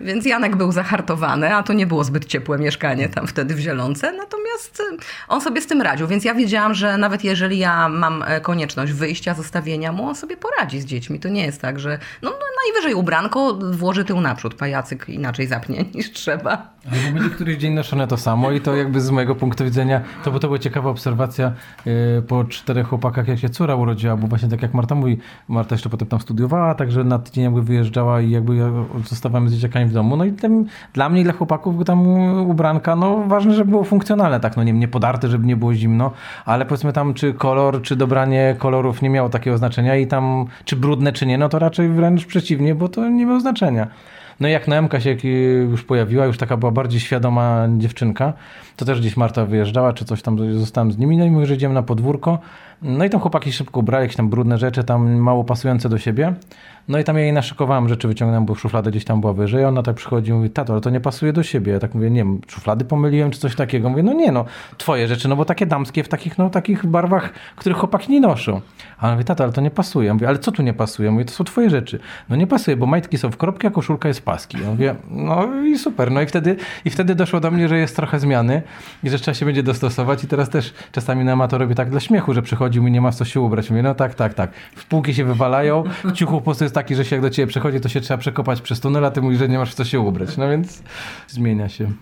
[0.00, 4.12] Więc Janek był zahartowany, a to nie było zbyt ciepłe mieszkanie tam wtedy w Zielonce,
[4.12, 4.96] natomiast y,
[5.28, 8.92] on sobie z tym radził, więc ja wiedziałam, że nawet jeżeli ja mam e, konieczność
[8.92, 11.20] wyjścia, zostawienia mu, on sobie poradzi z dziećmi.
[11.20, 15.84] To nie jest tak, że no, no najwyżej ubranko włoży tył naprzód, pajacyk inaczej zapnie
[15.94, 16.76] niż trzeba.
[16.92, 20.30] Ale mieli któryś dzień noszone to samo i to jakby z mojego punktu widzenia, to,
[20.32, 21.52] bo to była ciekawa obserwacja
[21.86, 25.18] yy, po czterech chłopakach, jak się córa urodziła, bo właśnie tak jak Marta mówi,
[25.48, 28.70] Marta jeszcze potem tam studiowała, także na tydzień jakby wyjeżdżała i jakby ja
[29.04, 30.16] zostawamy z dzieciakami w domu.
[30.16, 32.06] No i tym, dla mnie dla chłopaków tam
[32.38, 36.10] ubranka, no ważne, żeby było funkcjonalne, tak, no nie, nie podarte, żeby nie było zimno,
[36.44, 40.76] ale powiedzmy tam czy kolor, czy dobranie kolorów nie miało takiego znaczenia i tam, czy
[40.76, 43.86] brudne, czy nie, no to raczej wręcz przeciwnie, bo to nie miało znaczenia.
[44.40, 45.16] No i jak Noemka się
[45.70, 48.32] już pojawiła, już taka była bardziej świadoma dziewczynka,
[48.76, 51.54] to też gdzieś Marta wyjeżdżała, czy coś tam, zostałem z nimi, no i mówię, że
[51.54, 52.38] idziemy na podwórko.
[52.82, 56.34] No i tam chłopaki szybko ubrali jakieś tam brudne rzeczy, tam mało pasujące do siebie.
[56.88, 59.64] No i tam ja jej naszykowałem rzeczy, wyciągnąłem, bo szuflada gdzieś tam była wyżej.
[59.64, 61.72] Ona tak przychodzi i mówi, tato, ale to nie pasuje do siebie.
[61.72, 63.88] Ja tak mówię, nie wiem, szuflady pomyliłem, czy coś takiego.
[63.88, 64.44] Mówię, no nie no,
[64.78, 68.60] twoje rzeczy, no bo takie damskie w takich, no takich barwach, których chłopaki nie noszą.
[68.98, 70.06] A ona mówi, tato, ale to nie pasuje.
[70.06, 71.10] Ja mówię, ale co tu nie pasuje?
[71.10, 71.98] Mówię, to są twoje rzeczy.
[72.28, 74.58] No nie pasuje, bo majtki są w kropki, a koszulka jest paski.
[74.62, 76.10] Ja mówię, no i super.
[76.10, 78.62] No i wtedy, i wtedy doszło do mnie, że jest trochę zmiany
[79.04, 82.00] i że trzeba się będzie dostosować i teraz też czasami na to robię tak dla
[82.00, 83.70] śmiechu, że przychodzi mi, nie ma co się ubrać.
[83.70, 84.50] Mówię, no tak, tak, tak.
[84.76, 87.80] W półki się wywalają, ciuchu po prostu jest taki, że się jak do ciebie przechodzi,
[87.80, 90.00] to się trzeba przekopać przez tunel, a ty mówisz, że nie masz w co się
[90.00, 90.36] ubrać.
[90.36, 90.82] No więc
[91.28, 91.92] zmienia się.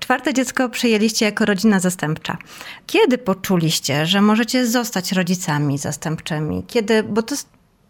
[0.00, 2.38] Czwarte dziecko przyjęliście jako rodzina zastępcza.
[2.86, 6.64] Kiedy poczuliście, że możecie zostać rodzicami zastępczymi?
[6.66, 7.34] Kiedy, bo to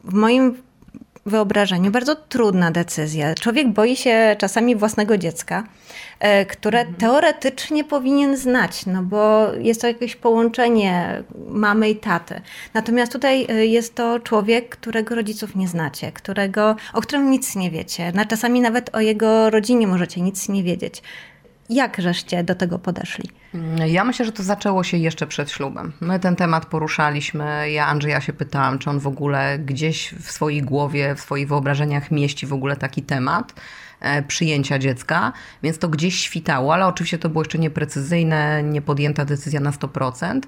[0.05, 0.55] w moim
[1.29, 3.35] wyobrażeniu bardzo trudna decyzja.
[3.35, 5.65] Człowiek boi się czasami własnego dziecka,
[6.21, 6.97] e, które mhm.
[6.97, 12.41] teoretycznie powinien znać, no bo jest to jakieś połączenie mamy i taty.
[12.75, 17.71] Natomiast tutaj e, jest to człowiek, którego rodziców nie znacie, którego, o którym nic nie
[17.71, 18.13] wiecie.
[18.29, 21.03] Czasami nawet o jego rodzinie możecie nic nie wiedzieć.
[21.71, 23.31] Jak żeście do tego podeszli?
[23.87, 25.93] Ja myślę, że to zaczęło się jeszcze przed ślubem.
[26.01, 27.71] My ten temat poruszaliśmy.
[27.71, 32.11] Ja Andrzeja się pytałam, czy on w ogóle gdzieś w swojej głowie, w swoich wyobrażeniach
[32.11, 33.55] mieści w ogóle taki temat
[34.01, 39.61] e, przyjęcia dziecka, więc to gdzieś świtało, ale oczywiście to było jeszcze nieprecyzyjne, niepodjęta decyzja
[39.61, 40.41] na 100%.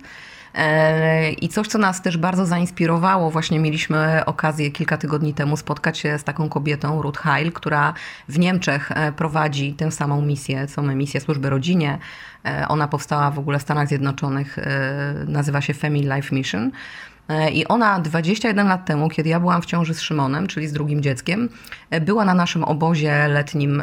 [0.54, 5.98] E, I coś, co nas też bardzo zainspirowało, właśnie mieliśmy okazję kilka tygodni temu spotkać
[5.98, 7.94] się z taką kobietą, Ruth Heil, która
[8.28, 11.98] w Niemczech e, prowadzi tę samą misję, co my, misję służby rodzinie.
[12.44, 14.58] E, ona powstała w ogóle w Stanach Zjednoczonych,
[15.26, 16.70] nazywa się Family Life Mission.
[17.52, 21.02] I ona 21 lat temu, kiedy ja byłam w ciąży z Szymonem, czyli z drugim
[21.02, 21.48] dzieckiem,
[22.00, 23.82] była na naszym obozie letnim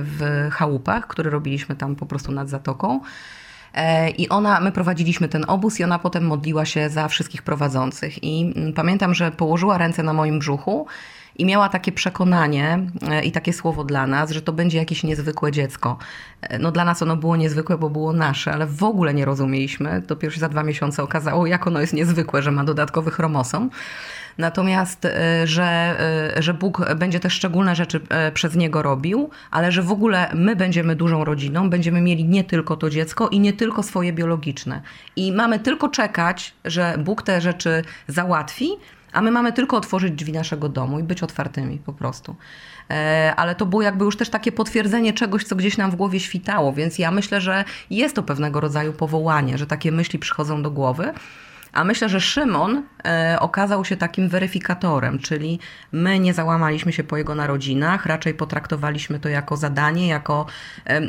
[0.00, 3.00] w chałupach, który robiliśmy tam po prostu nad zatoką.
[3.78, 8.24] E, I ona, my prowadziliśmy ten obóz i ona potem modliła się za wszystkich prowadzących.
[8.24, 10.86] I mm, pamiętam, że położyła ręce na moim brzuchu
[11.36, 15.52] i miała takie przekonanie e, i takie słowo dla nas, że to będzie jakieś niezwykłe
[15.52, 15.98] dziecko.
[16.42, 20.02] E, no dla nas ono było niezwykłe, bo było nasze, ale w ogóle nie rozumieliśmy.
[20.06, 23.70] Dopiero się za dwa miesiące okazało, jak ono jest niezwykłe, że ma dodatkowy chromosom.
[24.38, 25.96] Natomiast, e, że,
[26.38, 28.00] że Bóg będzie też szczególne rzeczy
[28.34, 32.76] przez niego robił, ale że w ogóle my będziemy dużą rodziną, będziemy mieli nie tylko
[32.76, 34.82] to dziecko i nie tylko swoje biologiczne.
[35.16, 38.70] I mamy tylko czekać, że Bóg te rzeczy załatwi,
[39.12, 42.36] a my mamy tylko otworzyć drzwi naszego domu i być otwartymi po prostu.
[42.90, 46.20] E, ale to było jakby już też takie potwierdzenie czegoś, co gdzieś nam w głowie
[46.20, 50.70] świtało, więc ja myślę, że jest to pewnego rodzaju powołanie, że takie myśli przychodzą do
[50.70, 51.12] głowy.
[51.72, 55.58] A myślę, że Szymon e, okazał się takim weryfikatorem, czyli
[55.92, 60.46] my nie załamaliśmy się po jego narodzinach, raczej potraktowaliśmy to jako zadanie, jako
[60.86, 61.00] e,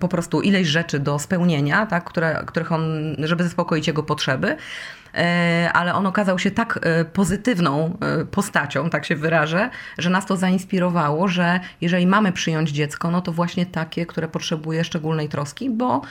[0.00, 4.56] po prostu ileś rzeczy do spełnienia, tak, które, których on, żeby zaspokoić jego potrzeby.
[5.14, 6.78] E, ale on okazał się tak
[7.12, 7.98] pozytywną
[8.30, 13.32] postacią, tak się wyrażę, że nas to zainspirowało, że jeżeli mamy przyjąć dziecko, no to
[13.32, 16.02] właśnie takie, które potrzebuje szczególnej troski, bo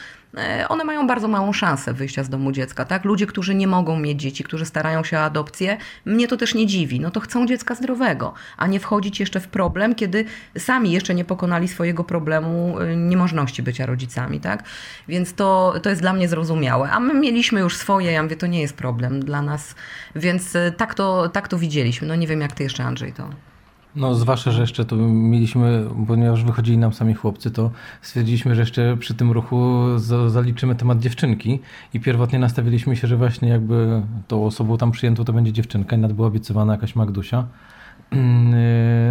[0.70, 2.86] one mają bardzo małą szansę wyjścia z domu dziecka.
[2.86, 3.06] Tak?
[3.06, 6.66] Ludzie, którzy nie mogą mieć dzieci, którzy starają się o adopcję, mnie to też nie
[6.66, 7.00] dziwi.
[7.00, 10.26] No to chcą dziecka zdrowego, a nie wchodzić jeszcze w problem, kiedy
[10.58, 14.40] sami jeszcze nie pokonali swojego problemu niemożności bycia rodzicami.
[14.40, 14.64] Tak?
[15.08, 16.92] Więc to, to jest dla mnie zrozumiałe.
[16.92, 19.76] A my mieliśmy już swoje, ja mówię, to nie jest problem dla nas,
[20.16, 22.08] więc e, tak to, tak to widzieliśmy.
[22.08, 23.30] No nie wiem, jak ty jeszcze, Andrzej, to...
[23.96, 28.98] No, zwłaszcza, że jeszcze to mieliśmy, ponieważ wychodzili nam sami chłopcy, to stwierdziliśmy, że jeszcze
[28.98, 29.84] przy tym ruchu
[30.28, 31.60] zaliczymy temat dziewczynki
[31.94, 36.00] i pierwotnie nastawiliśmy się, że właśnie jakby tą osobą tam przyjętą to będzie dziewczynka i
[36.00, 37.46] nawet była obiecywana jakaś Magdusia.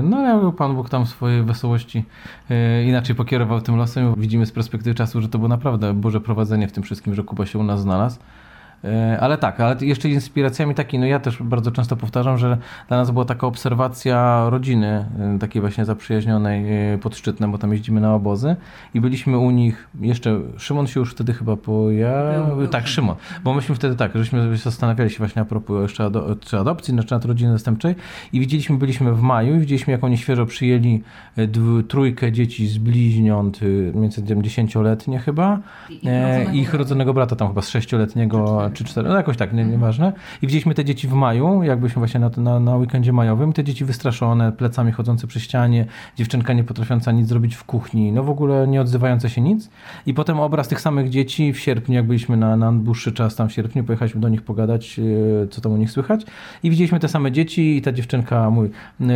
[0.03, 2.05] No ale Pan Bóg tam swojej wesołości
[2.51, 4.14] e, inaczej pokierował tym losem.
[4.16, 7.47] Widzimy z perspektywy czasu, że to było naprawdę Boże prowadzenie w tym wszystkim, że Kuba
[7.47, 8.18] się u nas znalazł.
[8.85, 12.97] E, ale tak, ale jeszcze inspiracjami takiej, no ja też bardzo często powtarzam, że dla
[12.97, 18.01] nas była taka obserwacja rodziny, e, takiej właśnie zaprzyjaźnionej e, pod Szczytnem, bo tam jeździmy
[18.01, 18.57] na obozy
[18.94, 23.75] i byliśmy u nich, jeszcze Szymon się już wtedy chyba pojawił, tak Szymon, bo myśmy
[23.75, 27.53] wtedy tak, żeśmy zastanawiali się właśnie a propos jeszcze ado czy adopcji, czy nad rodziny
[27.53, 27.94] zastępczej
[28.33, 31.03] i widzieliśmy, byliśmy w maju i widzieliśmy jak oni świeżo przyjęli
[31.88, 33.61] trójkę dzieci z bliźniąt,
[33.94, 35.59] więcej dziesięcioletnie chyba
[36.53, 37.37] i ich rodzonego brata.
[37.37, 40.13] tam chyba z sześcioletniego czy cztery, no jakoś tak, nie, nieważne.
[40.43, 43.85] I widzieliśmy te dzieci w maju, jakbyśmy właśnie na, na, na weekendzie majowym, te dzieci
[43.85, 48.69] wystraszone, plecami chodzące przy ścianie, dziewczynka nie potrafiąca nic zrobić w kuchni, no w ogóle
[48.69, 49.71] nie odzywające się nic.
[50.07, 53.49] I potem obraz tych samych dzieci w sierpniu, jak byliśmy na, na dłuższy czas tam
[53.49, 55.01] w sierpniu, pojechaliśmy do nich pogadać,
[55.45, 56.27] e, co tam u nich słychać
[56.63, 59.09] i widzieliśmy te same dzieci i ta dziewczynka mój, yy,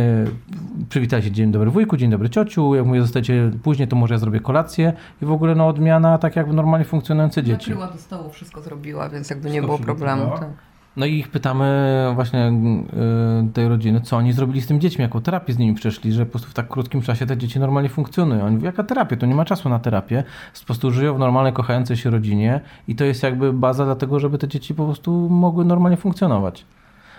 [0.89, 4.17] przywitała się, dzień dobry wujku, dzień dobry ciociu, jak mówię, zostajecie później, to może ja
[4.17, 7.69] zrobię kolację i w ogóle no odmiana tak jak normalnie funkcjonujące dzieci.
[7.69, 10.31] Nakryła do stołu, wszystko zrobiła, więc jakby nie było problemu.
[10.39, 10.49] Tak.
[10.97, 12.51] No i ich pytamy właśnie
[13.49, 16.25] y, tej rodziny, co oni zrobili z tym dziećmi, jaką terapię z nimi przeszli, że
[16.25, 18.45] po prostu w tak krótkim czasie te dzieci normalnie funkcjonują.
[18.45, 19.17] Oni mówią, jaka terapia?
[19.17, 20.23] To nie ma czasu na terapię.
[20.59, 24.19] Po prostu żyją w normalnej, kochającej się rodzinie i to jest jakby baza dla tego,
[24.19, 26.65] żeby te dzieci po prostu mogły normalnie funkcjonować.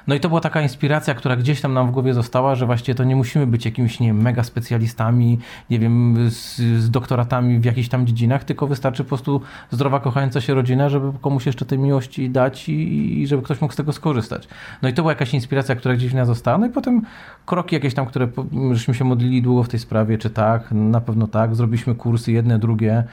[0.06, 2.94] No i to była taka inspiracja, która gdzieś tam nam w głowie została, że właściwie
[2.94, 5.38] to nie musimy być jakimiś, nie wiem, mega specjalistami,
[5.70, 10.40] nie wiem, z, z doktoratami w jakichś tam dziedzinach, tylko wystarczy po prostu zdrowa, kochająca
[10.40, 13.92] się rodzina, żeby komuś jeszcze tej miłości dać i, i żeby ktoś mógł z tego
[13.92, 14.48] skorzystać.
[14.82, 16.58] No i to była jakaś inspiracja, która gdzieś w nas została.
[16.58, 17.02] No i potem
[17.46, 18.28] kroki jakieś tam, które
[18.72, 21.54] żeśmy się modlili długo w tej sprawie, czy tak, na pewno tak.
[21.54, 23.04] Zrobiliśmy kursy jedne, drugie,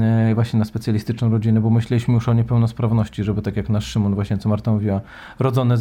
[0.00, 4.14] E, właśnie na specjalistyczną rodzinę, bo myśleliśmy już o niepełnosprawności, żeby tak jak nasz Szymon,
[4.14, 5.00] właśnie co Marta mówiła,
[5.38, 5.76] rodzony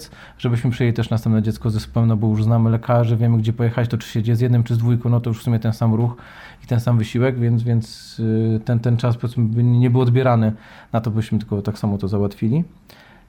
[0.00, 3.52] zespołowiec, żebyśmy przyjęli też następne dziecko z zespołem, no bo już znamy lekarzy, wiemy gdzie
[3.52, 5.58] pojechać, to czy się dzieje z jednym czy z dwójką, no to już w sumie
[5.58, 6.16] ten sam ruch
[6.64, 10.52] i ten sam wysiłek, więc, więc y, ten, ten czas powiedzmy nie był odbierany
[10.92, 12.64] na to, byśmy tylko tak samo to załatwili.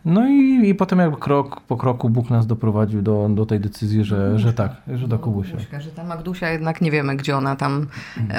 [0.06, 4.04] No i, i potem jakby krok po kroku Bóg nas doprowadził do, do tej decyzji,
[4.04, 5.58] że, że tak, że do Kubusia.
[5.80, 7.88] Że ta Magdusia jednak nie wiemy, gdzie ona tam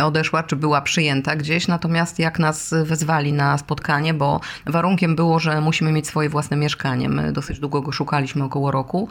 [0.05, 5.61] odeszła, czy była przyjęta gdzieś, natomiast jak nas wezwali na spotkanie, bo warunkiem było, że
[5.61, 7.09] musimy mieć swoje własne mieszkanie.
[7.09, 9.09] My dosyć długo go szukaliśmy, około roku.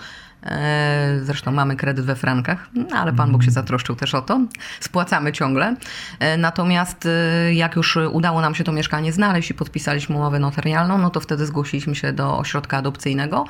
[0.48, 4.42] E, zresztą mamy kredyt we frankach, ale Pan Bóg się zatroszczył też o to.
[4.80, 5.76] Spłacamy ciągle.
[6.20, 10.98] E, natomiast e, jak już udało nam się to mieszkanie znaleźć i podpisaliśmy umowę notarialną,
[10.98, 13.46] no to wtedy zgłosiliśmy się do ośrodka adopcyjnego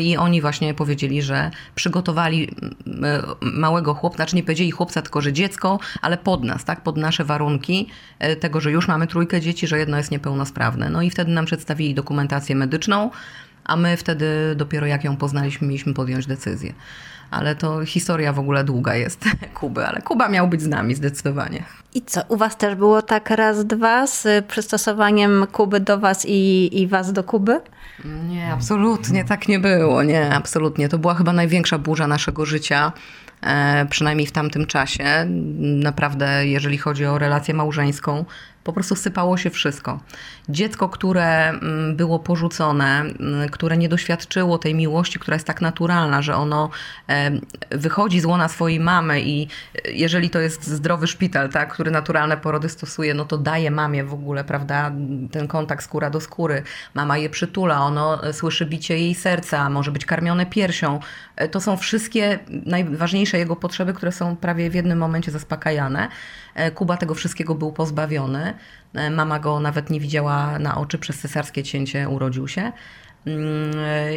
[0.00, 2.54] i oni właśnie powiedzieli, że przygotowali
[3.40, 7.24] małego chłopca, znaczy nie powiedzieli chłopca, tylko że dziecko, ale pod nas, tak, pod nasze
[7.24, 7.88] warunki
[8.40, 10.90] tego, że już mamy trójkę dzieci, że jedno jest niepełnosprawne.
[10.90, 13.10] No i wtedy nam przedstawili dokumentację medyczną,
[13.66, 14.26] a my wtedy
[14.56, 16.72] dopiero jak ją poznaliśmy, mieliśmy podjąć decyzję.
[17.30, 19.24] Ale to historia w ogóle długa jest
[19.60, 21.64] Kuby, ale Kuba miał być z nami zdecydowanie.
[21.94, 26.70] I co, u was też było tak raz, dwa z przystosowaniem Kuby do was i,
[26.82, 27.60] i was do Kuby?
[28.28, 30.02] Nie, absolutnie tak nie było.
[30.02, 30.88] Nie, absolutnie.
[30.88, 32.92] To była chyba największa burza naszego życia.
[33.42, 35.04] E, przynajmniej w tamtym czasie.
[35.58, 38.24] Naprawdę, jeżeli chodzi o relację małżeńską,
[38.66, 40.00] po prostu sypało się wszystko.
[40.48, 46.22] Dziecko, które mm, było porzucone, mm, które nie doświadczyło tej miłości, która jest tak naturalna,
[46.22, 46.70] że ono
[47.70, 52.36] wychodzi z łona swojej mamy i e, jeżeli to jest zdrowy szpital, tak, który naturalne
[52.36, 54.92] porody stosuje, no to daje mamie w ogóle, prawda,
[55.30, 56.62] ten kontakt skóra do skóry.
[56.94, 61.00] Mama je przytula, ono e, słyszy bicie jej serca, może być karmione piersią.
[61.36, 66.08] E, to są wszystkie najważniejsze jego potrzeby, które są prawie w jednym momencie zaspokajane.
[66.74, 68.54] Kuba tego wszystkiego był pozbawiony.
[68.94, 72.72] E, mama go nawet nie widziała na oczy, przez cesarskie cięcie urodził się.
[73.26, 73.72] Mm,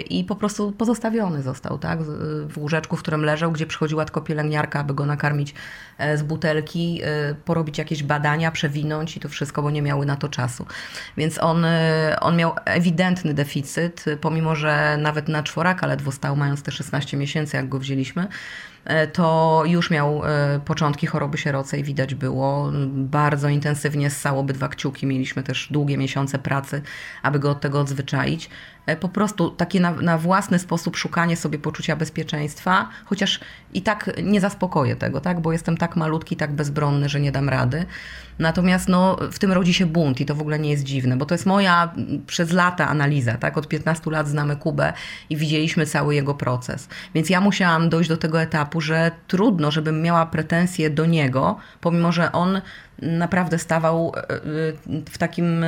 [0.10, 1.99] I po prostu pozostawiony został, tak?
[2.47, 5.54] W łóżeczku, w którym leżał, gdzie przychodziła tylko pielęgniarka, aby go nakarmić
[5.97, 10.15] e, z butelki, e, porobić jakieś badania, przewinąć i to wszystko, bo nie miały na
[10.15, 10.65] to czasu.
[11.17, 11.65] Więc on,
[12.21, 17.58] on miał ewidentny deficyt, pomimo że nawet na czworaka ledwo stał, mając te 16 miesięcy,
[17.58, 18.28] jak go wzięliśmy.
[18.86, 22.72] E, to już miał e, początki choroby sierocej, widać było.
[22.92, 25.06] Bardzo intensywnie ssało obydwa kciuki.
[25.06, 26.82] Mieliśmy też długie miesiące pracy,
[27.24, 28.50] aby go od tego odzwyczaić.
[28.89, 33.39] E, po prostu takie na, na, własny sposób szukanie sobie poczucia bezpieczeństwa, chociaż
[33.74, 35.39] i tak nie zaspokoję tego, tak?
[35.39, 37.86] bo jestem tak malutki, tak bezbronny, że nie dam rady.
[38.39, 41.26] Natomiast no, w tym rodzi się bunt i to w ogóle nie jest dziwne, bo
[41.26, 41.94] to jest moja
[42.28, 43.38] przez lata analiza.
[43.38, 43.58] Tak?
[43.58, 44.94] Od 15 lat znamy Kubę
[45.30, 46.88] i widzieliśmy cały jego proces.
[47.15, 52.12] Więc ja musiałam dojść do tego etapu, że trudno, żebym miała pretensje do niego, pomimo
[52.12, 52.62] że on
[53.02, 54.38] naprawdę stawał e, e,
[55.10, 55.66] w takim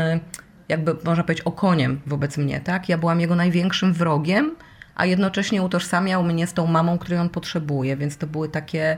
[0.69, 2.89] jakby można powiedzieć okoniem wobec mnie, tak?
[2.89, 4.55] Ja byłam jego największym wrogiem,
[4.95, 8.97] a jednocześnie utożsamiał mnie z tą mamą, której on potrzebuje, więc to były takie e,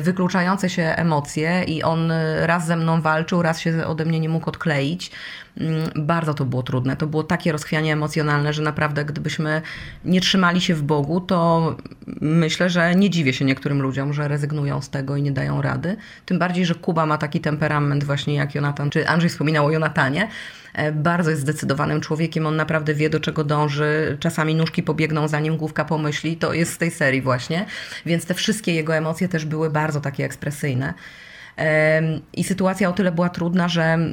[0.00, 4.48] wykluczające się emocje i on raz ze mną walczył, raz się ode mnie nie mógł
[4.48, 5.10] odkleić.
[5.60, 6.96] Mm, bardzo to było trudne.
[6.96, 9.62] To było takie rozchwianie emocjonalne, że naprawdę gdybyśmy
[10.04, 11.76] nie trzymali się w Bogu, to
[12.20, 15.96] myślę, że nie dziwię się niektórym ludziom, że rezygnują z tego i nie dają rady.
[16.26, 20.28] Tym bardziej, że Kuba ma taki temperament właśnie jak Jonatan, czy Andrzej wspominał o Jonatanie.
[20.78, 24.16] E, bardzo jest zdecydowanym człowiekiem, on naprawdę wie do czego dąży.
[24.20, 26.36] Czasami nóżki pobiegną zanim główka pomyśli.
[26.36, 27.66] To jest z tej serii właśnie.
[28.06, 30.94] Więc te wszystkie jego emocje też były bardzo takie ekspresyjne.
[32.32, 34.08] I sytuacja o tyle była trudna, że mm,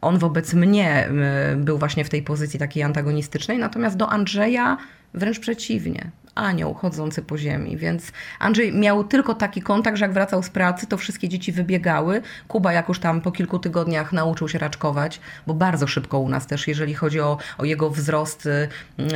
[0.00, 4.76] on wobec mnie mm, był właśnie w tej pozycji takiej antagonistycznej, natomiast do Andrzeja
[5.14, 7.76] wręcz przeciwnie anioł chodzący po ziemi.
[7.76, 12.22] Więc Andrzej miał tylko taki kontakt, że jak wracał z pracy, to wszystkie dzieci wybiegały.
[12.48, 16.46] Kuba jak już tam po kilku tygodniach nauczył się raczkować, bo bardzo szybko u nas
[16.46, 18.68] też, jeżeli chodzi o, o jego wzrost, y,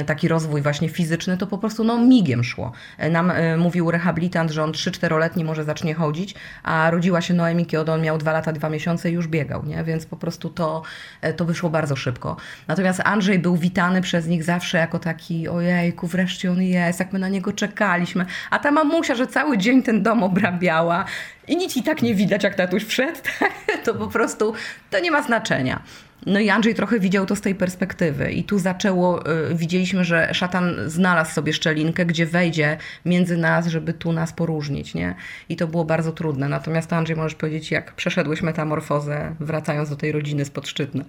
[0.07, 2.73] taki rozwój właśnie fizyczny, to po prostu no migiem szło.
[3.11, 7.93] Nam y, mówił rehabilitant, że on 3-4-letni może zacznie chodzić, a rodziła się Noemi, kiedy
[7.93, 9.85] on miał 2 lata, 2 miesiące i już biegał, nie?
[9.85, 10.83] Więc po prostu to,
[11.25, 12.37] y, to wyszło bardzo szybko.
[12.69, 17.19] Natomiast Andrzej był witany przez nich zawsze jako taki, ojejku, wreszcie on jest, jak my
[17.19, 18.27] na niego czekaliśmy.
[18.51, 21.05] A ta mamusia, że cały dzień ten dom obrabiała
[21.49, 23.19] i nic i tak nie widać, jak tatuś wszedł,
[23.85, 24.53] to po prostu
[24.91, 25.83] to nie ma znaczenia.
[26.27, 30.35] No i Andrzej trochę widział to z tej perspektywy i tu zaczęło, y, widzieliśmy, że
[30.35, 35.15] szatan znalazł sobie szczelinkę, gdzie wejdzie między nas, żeby tu nas poróżnić, nie?
[35.49, 36.49] I to było bardzo trudne.
[36.49, 41.05] Natomiast Andrzej, możesz powiedzieć, jak przeszedłeś metamorfozę, wracając do tej rodziny spodszczytnej.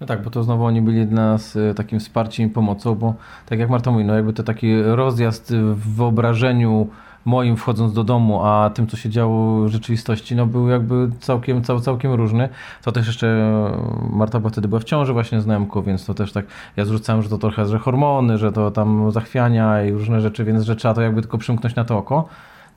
[0.00, 3.14] No tak, bo to znowu oni byli dla nas e, takim wsparciem i pomocą, bo
[3.46, 6.88] tak jak Marta mówi, no jakby to taki rozjazd w wyobrażeniu
[7.24, 11.64] moim wchodząc do domu, a tym, co się działo w rzeczywistości, no był jakby całkiem,
[11.64, 12.48] cał, całkiem różny.
[12.82, 16.14] To też jeszcze e, Marta była wtedy była w ciąży właśnie z Nemką, więc to
[16.14, 20.20] też tak, ja zrzucałem, że to trochę, że hormony, że to tam zachwiania i różne
[20.20, 22.28] rzeczy, więc że trzeba to jakby tylko przymknąć na to oko.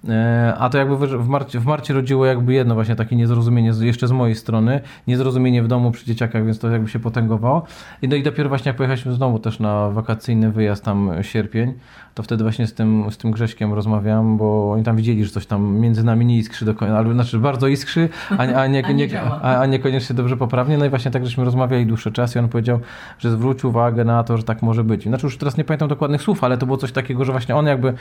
[0.10, 4.08] E, a to jakby w Marcie, w Marcie rodziło jakby jedno właśnie takie niezrozumienie jeszcze
[4.08, 7.64] z mojej strony, niezrozumienie w domu przy dzieciakach, więc to jakby się potęgowało.
[8.02, 11.74] I, no i dopiero właśnie jak pojechaliśmy znowu też na wakacyjny wyjazd tam sierpień,
[12.14, 15.46] to wtedy właśnie z tym, z tym Grześkiem rozmawiam, bo oni tam widzieli, że coś
[15.46, 18.92] tam między nami nie iskrzy do końca, albo znaczy bardzo iskrzy, a, a, nie, a,
[18.92, 20.78] nie, nie a, a niekoniecznie dobrze poprawnie.
[20.78, 22.80] No i właśnie tak żeśmy rozmawiali dłuższy czas i on powiedział,
[23.20, 25.04] że zwróć uwagę na to, że tak może być.
[25.04, 27.66] Znaczy już teraz nie pamiętam dokładnych słów, ale to było coś takiego, że właśnie on
[27.66, 27.94] jakby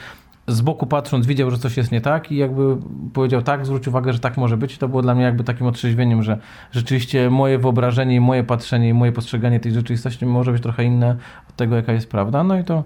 [0.47, 2.77] z boku patrząc widział, że coś jest nie tak i jakby
[3.13, 4.75] powiedział tak, zwróć uwagę, że tak może być.
[4.75, 6.37] I to było dla mnie jakby takim otrzeźwieniem, że
[6.71, 11.15] rzeczywiście moje wyobrażenie i moje patrzenie i moje postrzeganie tej rzeczywistości może być trochę inne
[11.49, 12.43] od tego, jaka jest prawda.
[12.43, 12.83] No i to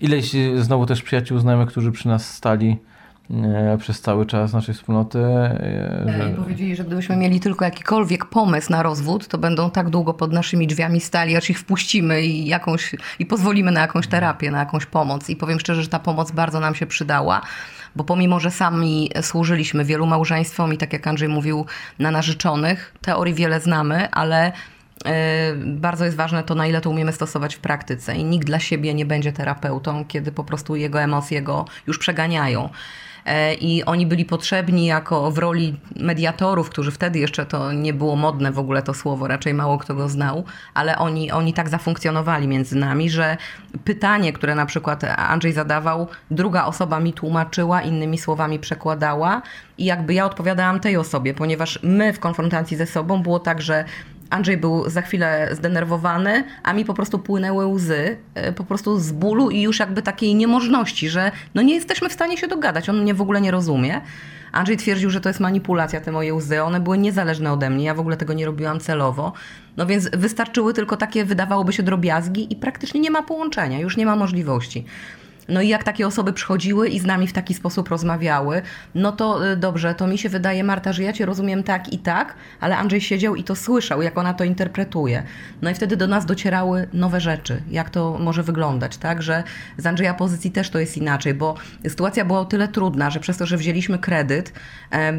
[0.00, 2.76] ileś znowu też przyjaciół znajomych, którzy przy nas stali
[3.30, 5.18] e, przez cały czas naszej wspólnoty.
[5.18, 6.34] e, I Że...
[6.36, 10.66] powiedzieli, że gdybyśmy mieli tylko jakikolwiek pomysł na rozwód, to będą tak długo pod naszymi
[10.66, 15.30] drzwiami stali, aż ich wpuścimy i, jakąś, i pozwolimy na jakąś terapię, na jakąś pomoc.
[15.30, 17.40] I powiem szczerze, że ta pomoc bardzo nam się przydała,
[17.96, 21.66] bo pomimo, że sami służyliśmy wielu małżeństwom i tak jak Andrzej mówił,
[21.98, 24.52] na narzeczonych, teorii wiele znamy, ale
[25.04, 28.16] e, bardzo jest ważne to, na ile to umiemy stosować w praktyce.
[28.16, 32.68] I nikt dla siebie nie będzie terapeutą, kiedy po prostu jego emocje go już przeganiają.
[33.26, 38.16] E, I oni byli potrzebni jako w roli mediatorów, którzy wtedy jeszcze to nie było
[38.16, 42.48] modne w ogóle to słowo, raczej mało kto go znał, ale oni, oni tak zafunkcjonowali
[42.48, 43.36] między nami, że
[43.84, 49.42] pytanie, które na przykład Andrzej zadawał, druga osoba mi tłumaczyła, innymi słowami przekładała
[49.78, 53.84] i jakby ja odpowiadałam tej osobie, ponieważ my w konfrontacji ze sobą było tak, że
[54.32, 59.12] Andrzej był za chwilę zdenerwowany, a mi po prostu płynęły łzy, e, po prostu z
[59.12, 63.02] bólu i już jakby takiej niemożności, że no nie jesteśmy w stanie się dogadać, on
[63.02, 64.00] mnie w ogóle nie rozumie.
[64.52, 67.94] Andrzej twierdził, że to jest manipulacja, te moje łzy, one były niezależne ode mnie, ja
[67.94, 69.32] w ogóle tego nie robiłam celowo.
[69.76, 74.06] No więc wystarczyły tylko takie, wydawałoby się, drobiazgi i praktycznie nie ma połączenia, już nie
[74.06, 74.84] ma możliwości.
[75.52, 78.62] No i jak takie osoby przychodziły i z nami w taki sposób rozmawiały,
[78.94, 81.98] no to y, dobrze, to mi się wydaje, Marta, że ja cię rozumiem tak i
[81.98, 85.22] tak, ale Andrzej siedział i to słyszał, jak ona to interpretuje.
[85.62, 89.22] No i wtedy do nas docierały nowe rzeczy, jak to może wyglądać, tak?
[89.22, 89.42] Że
[89.76, 91.54] z Andrzeja pozycji też to jest inaczej, bo
[91.88, 94.52] sytuacja była o tyle trudna, że przez to, że wzięliśmy kredyt,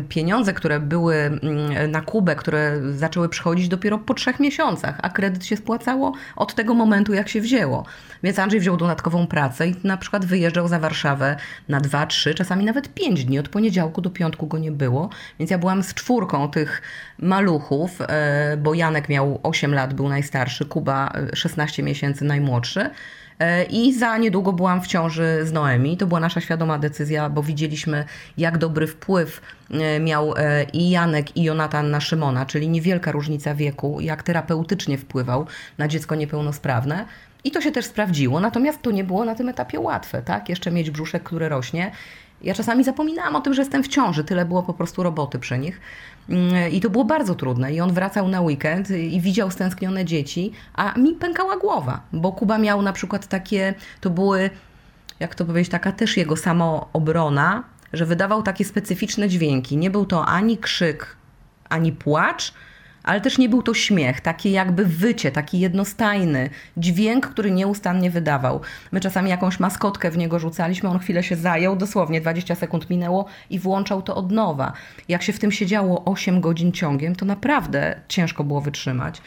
[0.09, 5.45] pieniądze, które były mm, na Kubę, które zaczęły przychodzić dopiero po trzech miesiącach, a kredyt
[5.45, 7.85] się spłacało od tego momentu, jak się wzięło.
[8.23, 11.35] Więc Andrzej wziął dodatkową pracę i na przykład wyjeżdżał za Warszawę
[11.69, 13.39] na dwa, trzy, czasami nawet pięć dni.
[13.39, 15.09] Od poniedziałku do piątku go nie było.
[15.39, 16.81] Więc ja byłam z czwórką tych
[17.19, 22.89] maluchów, e, bo Janek miał 8 lat, był najstarszy, Kuba e, 16 miesięcy, najmłodszy.
[23.39, 25.97] E, I za niedługo byłam w ciąży z Noemi.
[25.97, 28.05] To była nasza świadoma decyzja, bo widzieliśmy,
[28.37, 33.55] jak dobry wpływ e, miał e, i Janek, i Jonatan na Szymona, czyli niewielka różnica
[33.55, 37.05] wieku, jak terapeutycznie wpływał na dziecko niepełnosprawne.
[37.43, 40.49] I to się też sprawdziło, natomiast to nie było na tym etapie łatwe, tak?
[40.49, 41.91] Jeszcze mieć brzuszek, który rośnie.
[42.41, 45.57] Ja czasami zapominałam o tym, że jestem w ciąży, tyle było po prostu roboty przy
[45.57, 45.81] nich.
[46.29, 47.73] Mm, I to było bardzo trudne.
[47.73, 52.57] I on wracał na weekend i widział stęsknione dzieci, a mi pękała głowa, bo Kuba
[52.57, 54.49] miał na przykład takie, to były,
[55.19, 59.77] jak to powiedzieć, taka też jego samoobrona, że wydawał takie specyficzne dźwięki.
[59.77, 61.15] Nie był to ani krzyk,
[61.69, 62.53] ani płacz,
[63.03, 68.61] ale też nie był to śmiech, takie jakby wycie, taki jednostajny dźwięk, który nieustannie wydawał.
[68.91, 73.25] My czasami jakąś maskotkę w niego rzucaliśmy, on chwilę się zajął, dosłownie 20 sekund minęło
[73.49, 74.73] i włączał to od nowa.
[75.07, 79.21] Jak się w tym siedziało 8 godzin ciągiem, to naprawdę ciężko było wytrzymać.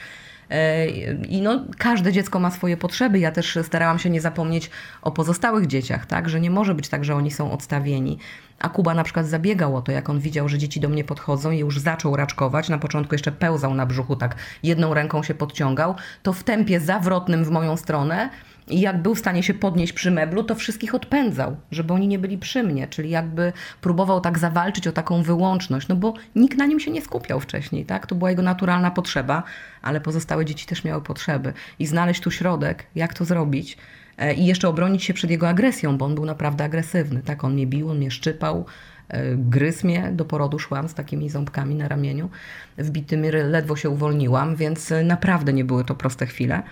[0.51, 0.89] E,
[1.29, 3.19] I no, każde dziecko ma swoje potrzeby.
[3.19, 4.71] Ja też starałam się nie zapomnieć
[5.03, 6.29] o pozostałych dzieciach, tak?
[6.29, 8.19] że nie może być tak, że oni są odstawieni.
[8.59, 11.51] A Kuba na przykład zabiegał o to, jak on widział, że dzieci do mnie podchodzą
[11.51, 12.69] i już zaczął raczkować.
[12.69, 15.95] Na początku jeszcze pełzał na brzuchu, tak jedną ręką się podciągał.
[16.23, 18.31] To w tempie zawrotnym w moją stronę
[18.69, 22.19] i jak był w stanie się podnieść przy meblu, to wszystkich odpędzał, żeby oni nie
[22.19, 22.89] byli przy mnie.
[22.89, 27.03] Czyli jakby próbował tak zawalczyć o taką wyłączność, no bo nikt na nim się nie
[27.03, 28.07] skupiał wcześniej, tak?
[28.07, 29.43] To była jego naturalna potrzeba,
[29.83, 31.53] ale pozostałe dzieci też miały potrzeby.
[31.79, 33.79] I znaleźć tu środek, jak to zrobić
[34.19, 37.45] e, i jeszcze obronić się przed jego agresją, bo on był naprawdę agresywny, tak?
[37.45, 38.67] On mnie bił, on mnie szczypał,
[39.09, 42.31] e, gryzł mnie, do porodu szłam z takimi ząbkami na ramieniu,
[42.79, 46.63] wbitymi ledwo się uwolniłam, więc e, naprawdę nie były to proste chwile.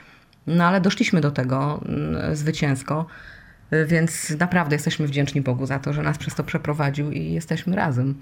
[0.47, 3.07] No ale doszliśmy do tego mm, zwycięsko,
[3.87, 8.15] więc naprawdę jesteśmy wdzięczni Bogu za to, że nas przez to przeprowadził i jesteśmy razem.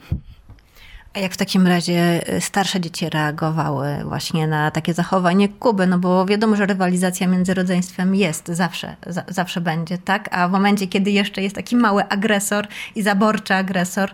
[1.14, 5.86] A jak w takim razie y, starsze dzieci reagowały właśnie na takie zachowanie Kuby?
[5.86, 10.28] No bo wiadomo, że rywalizacja między rodzeństwem jest, zawsze, za, zawsze będzie, tak?
[10.30, 14.10] A w momencie, kiedy jeszcze jest taki mały agresor i zaborczy agresor,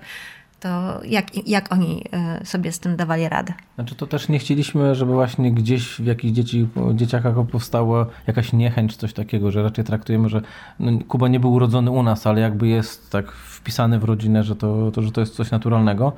[0.61, 2.05] to jak, jak oni
[2.42, 3.53] y, sobie z tym dawali radę?
[3.75, 8.97] Znaczy to też nie chcieliśmy, żeby właśnie gdzieś w jakichś dzieci, dzieciakach powstała jakaś niechęć,
[8.97, 10.40] coś takiego, że raczej traktujemy, że
[10.81, 14.57] no, Kuba nie był urodzony u nas, ale jakby jest tak wpisany w rodzinę, że
[14.57, 16.12] to, to, że to jest coś naturalnego.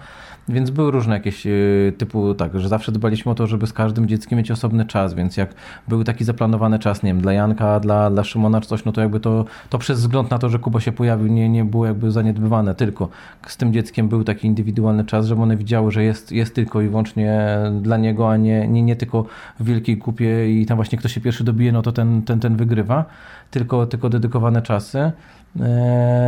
[0.48, 4.08] Więc były różne jakieś y, typu, tak, że zawsze dbaliśmy o to, żeby z każdym
[4.08, 5.54] dzieckiem mieć osobny czas, więc jak
[5.88, 9.00] był taki zaplanowany czas, nie wiem, dla Janka, dla, dla Szymona czy coś, no to
[9.00, 12.10] jakby to, to przez wzgląd na to, że Kuba się pojawił, nie, nie było jakby
[12.10, 13.08] zaniedbywane, tylko
[13.46, 16.88] z tym dzieckiem był taki indywidualny czas, żeby one widziały, że jest, jest tylko i
[16.88, 17.48] wyłącznie
[17.80, 19.24] dla niego, a nie, nie, nie tylko
[19.60, 22.56] w wielkiej kupie i tam właśnie kto się pierwszy dobije, no to ten, ten, ten
[22.56, 23.04] wygrywa,
[23.50, 25.12] tylko, tylko dedykowane czasy.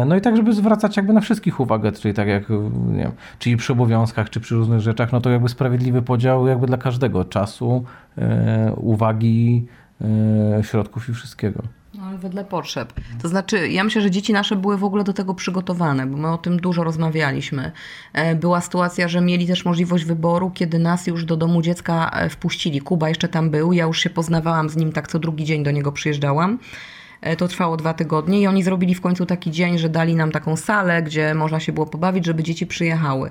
[0.07, 2.51] No i tak, żeby zwracać jakby na wszystkich uwagę, czyli tak jak,
[2.93, 6.67] nie wiem, czyli przy obowiązkach, czy przy różnych rzeczach, no to jakby sprawiedliwy podział jakby
[6.67, 7.85] dla każdego, czasu,
[8.77, 9.67] uwagi,
[10.62, 11.62] środków i wszystkiego.
[12.18, 12.92] Wedle potrzeb.
[13.22, 16.29] To znaczy, ja myślę, że dzieci nasze były w ogóle do tego przygotowane, bo my
[16.29, 17.72] o tym dużo rozmawialiśmy.
[18.12, 22.29] E, była sytuacja, że mieli też możliwość wyboru, kiedy nas już do domu dziecka e,
[22.29, 22.81] wpuścili.
[22.81, 25.70] Kuba jeszcze tam był, ja już się poznawałam z nim, tak co drugi dzień do
[25.70, 26.59] niego przyjeżdżałam.
[27.22, 30.33] E, to trwało dwa tygodnie i oni zrobili w końcu taki dzień, że dali nam
[30.33, 33.31] taką salę, gdzie można się było pobawić, żeby dzieci przyjechały.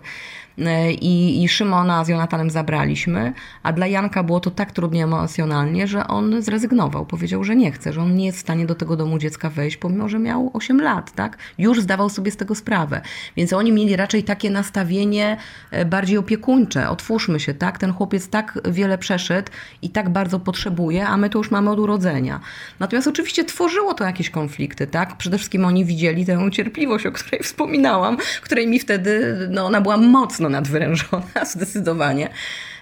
[0.57, 3.33] E, I, I Szymona z Jonatanem zabraliśmy,
[3.63, 7.05] a dla Janka było to tak trudnie emocjonalnie, że on zrezygnował.
[7.05, 9.77] Powiedział, że nie chce, że on nie jest w stanie do tego domu dziecka wejść,
[9.77, 11.37] pomimo, że miał 8 lat, tak?
[11.57, 13.01] Już zdawał sobie z tego sprawę.
[13.37, 15.37] Więc oni mieli raczej takie nastawienie
[15.71, 16.89] e, bardziej opiekuńcze.
[16.89, 17.77] Otwórzmy się, tak?
[17.77, 21.79] Ten chłopiec tak wiele przeszedł i tak bardzo potrzebuje, a my to już mamy od
[21.79, 22.39] urodzenia.
[22.79, 25.17] Natomiast oczywiście tworzyło to jakieś konflikty, tak?
[25.17, 29.97] Przede wszystkim oni widzieli tę cierpliwość, o której wspominałam, której mi wtedy, no ona była
[29.97, 32.29] mocna mocno nadwyrężona, zdecydowanie,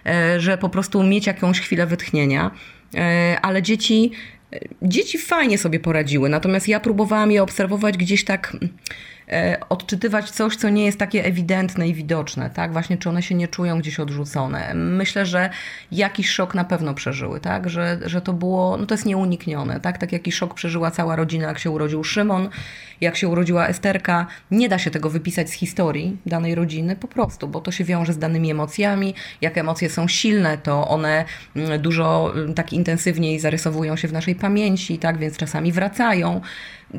[0.06, 2.52] e, że po prostu mieć jakąś chwilę wytchnienia.
[2.96, 4.12] E, ale dzieci,
[4.54, 8.58] e, dzieci fajnie sobie poradziły, natomiast ja próbowałam je obserwować gdzieś tak
[9.32, 12.72] E, odczytywać coś, co nie jest takie ewidentne i widoczne, tak?
[12.72, 14.74] Właśnie czy one się nie czują gdzieś odrzucone.
[14.74, 15.50] Myślę, że
[15.92, 17.70] jakiś szok na pewno przeżyły, tak?
[17.70, 19.98] Że, że to było, no to jest nieuniknione, tak?
[19.98, 22.50] Tak jaki szok przeżyła cała rodzina, jak się urodził Szymon,
[23.02, 24.28] jak się urodziła Esterka.
[24.52, 28.14] Nie da się tego wypisać z historii danej rodziny, po prostu, bo to się wiąże
[28.14, 29.14] z danymi emocjami.
[29.42, 31.26] Jak emocje są silne, to one
[31.56, 35.18] mm, dużo mm, tak intensywniej zarysowują się w naszej pamięci, tak?
[35.18, 36.42] Więc czasami wracają.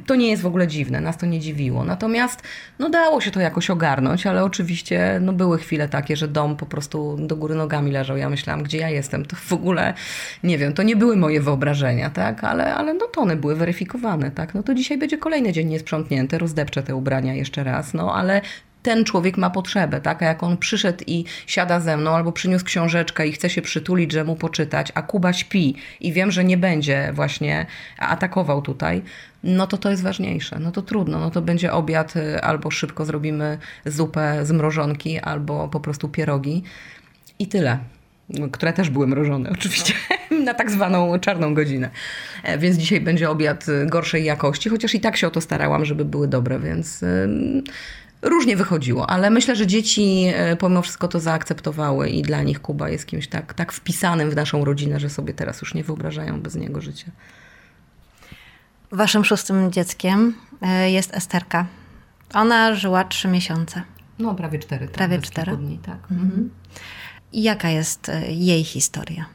[0.07, 1.85] To nie jest w ogóle dziwne, nas to nie dziwiło.
[1.85, 2.43] Natomiast
[2.79, 6.67] no dało się to jakoś ogarnąć, ale oczywiście no były chwile takie, że dom po
[6.67, 8.17] prostu do góry nogami leżał.
[8.17, 9.25] Ja myślałam, gdzie ja jestem.
[9.25, 9.95] To w ogóle,
[10.45, 12.45] nie wiem, to nie były moje wyobrażenia, tak?
[12.45, 14.55] Ale, ale no to one były weryfikowane, tak?
[14.55, 18.41] No to dzisiaj będzie kolejny dzień niesprzątnięty, rozdepczę te ubrania jeszcze raz, no ale
[18.82, 20.22] ten człowiek ma potrzebę, tak?
[20.22, 24.12] A jak on przyszedł i siada ze mną, albo przyniósł książeczkę i chce się przytulić,
[24.12, 27.66] że mu poczytać, a Kuba śpi i wiem, że nie będzie właśnie
[27.99, 29.03] atakował tutaj,
[29.45, 30.59] no to to jest ważniejsze.
[30.59, 35.68] No to trudno, no to będzie obiad, y, albo szybko zrobimy zupę z mrożonki, albo
[35.68, 36.62] po prostu pierogi
[37.38, 37.78] i tyle.
[38.53, 39.95] Które też były mrożone, oczywiście,
[40.45, 41.91] na tak zwaną czarną godzinę.
[42.43, 46.05] E, więc dzisiaj będzie obiad gorszej jakości, chociaż i tak się o to starałam, żeby
[46.05, 47.05] były dobre, więc
[48.22, 52.89] Różnie wychodziło, ale myślę, że dzieci e, pomimo wszystko to zaakceptowały i dla nich Kuba
[52.89, 56.55] jest kimś tak, tak wpisanym w naszą rodzinę, że sobie teraz już nie wyobrażają bez
[56.55, 57.07] niego życia.
[58.93, 61.66] Waszym szóstym dzieckiem e, jest Esterka.
[62.35, 63.83] Ona żyła trzy miesiące.
[64.18, 64.87] No, prawie cztery.
[64.87, 65.57] Tak, prawie cztery.
[65.57, 65.99] Dni, tak.
[66.11, 66.51] Mhm.
[67.33, 69.26] Jaka jest e, jej historia?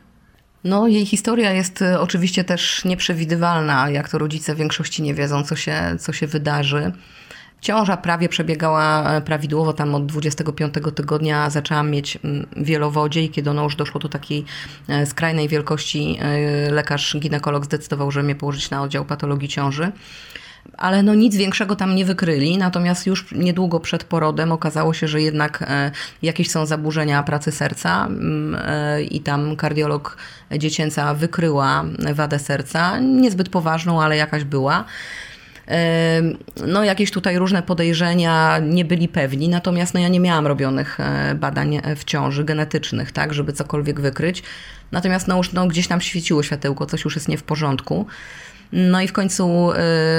[0.64, 5.56] No, jej historia jest oczywiście też nieprzewidywalna, jak to rodzice w większości nie wiedzą, co
[5.56, 6.92] się, co się wydarzy.
[7.62, 12.18] Ciąża prawie przebiegała e, prawidłowo, tam od 25 tygodnia zaczęłam mieć
[12.58, 14.46] wielowodzie i kiedy ono już doszło do takiej
[14.88, 19.92] e, skrajnej wielkości, e, lekarz ginekolog zdecydował, że mnie położyć na oddział patologii ciąży
[20.78, 22.58] ale no nic większego tam nie wykryli.
[22.58, 25.72] Natomiast już niedługo przed porodem okazało się, że jednak
[26.22, 28.58] jakieś są zaburzenia pracy serca mm,
[29.10, 30.18] i tam kardiolog
[30.58, 34.86] dziecięca wykryła wadę serca, niezbyt poważną, ale jakaś była
[36.68, 41.36] no jakieś tutaj różne podejrzenia, nie byli pewni, natomiast no ja nie miałam robionych e,
[41.36, 44.44] badań w ciąży genetycznych, tak, żeby cokolwiek wykryć.
[44.92, 48.06] Natomiast no już no, gdzieś tam świeciło światełko, coś już jest nie w porządku.
[48.74, 49.72] No i w końcu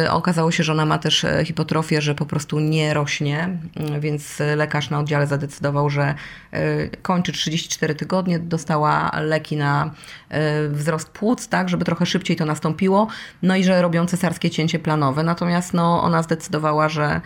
[0.04, 3.58] y, okazało się, że ona ma też e, hipotrofię, że po prostu nie rośnie,
[3.96, 6.14] y, więc lekarz na oddziale zadecydował, że
[6.54, 9.90] y, kończy 34 tygodnie, dostała leki na
[10.70, 13.08] wzrost płuc, tak, żeby trochę szybciej to nastąpiło,
[13.42, 15.22] no i że robią cesarskie cięcie planowe.
[15.22, 17.20] Natomiast no, ona zdecydowała, że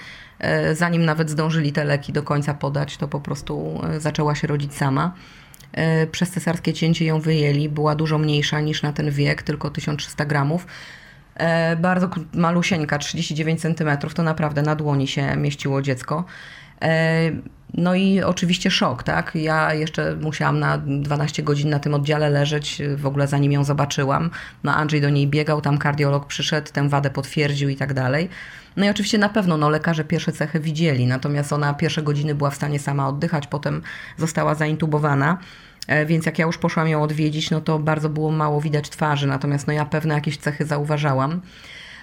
[0.73, 5.15] zanim nawet zdążyli te leki do końca podać, to po prostu zaczęła się rodzić sama.
[6.13, 10.67] Przez cesarskie cięcie ją wyjęli, była dużo mniejsza niż na ten wiek, tylko 1300 gramów.
[11.41, 16.25] E, bardzo malusieńka, 39 cm, to naprawdę na dłoni się mieściło dziecko.
[16.83, 17.31] E,
[17.75, 19.35] no i oczywiście szok, tak?
[19.35, 24.31] Ja jeszcze musiałam na 12 godzin na tym oddziale leżeć, w ogóle zanim ją zobaczyłam.
[24.65, 28.29] No Andrzej do niej biegał, tam kardiolog przyszedł, tę wadę potwierdził i tak dalej.
[28.77, 32.51] No i oczywiście na pewno no, lekarze pierwsze cechy widzieli, natomiast ona pierwsze godziny była
[32.51, 33.83] w stanie sama oddychać, potem
[34.17, 35.39] została zaintubowana.
[35.87, 39.27] E, więc jak ja już poszłam ją odwiedzić, no to bardzo było mało widać twarzy,
[39.27, 41.41] natomiast no ja pewne jakieś cechy zauważałam.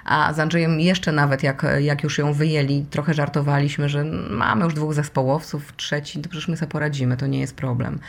[0.05, 4.73] A z Andrzejem jeszcze nawet, jak, jak już ją wyjęli, trochę żartowaliśmy, że mamy już
[4.73, 7.99] dwóch zespołowców, trzeci, to przecież my sobie poradzimy, to nie jest problem.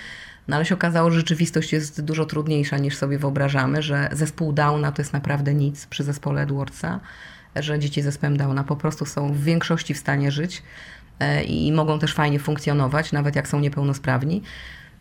[0.48, 4.92] No ale się okazało, że rzeczywistość jest dużo trudniejsza niż sobie wyobrażamy, że zespół Downa
[4.92, 7.00] to jest naprawdę nic przy zespole Edwardsa,
[7.56, 10.62] że dzieci z zespołem Downa po prostu są w większości w stanie żyć
[11.20, 14.42] e, i mogą też fajnie funkcjonować, nawet jak są niepełnosprawni.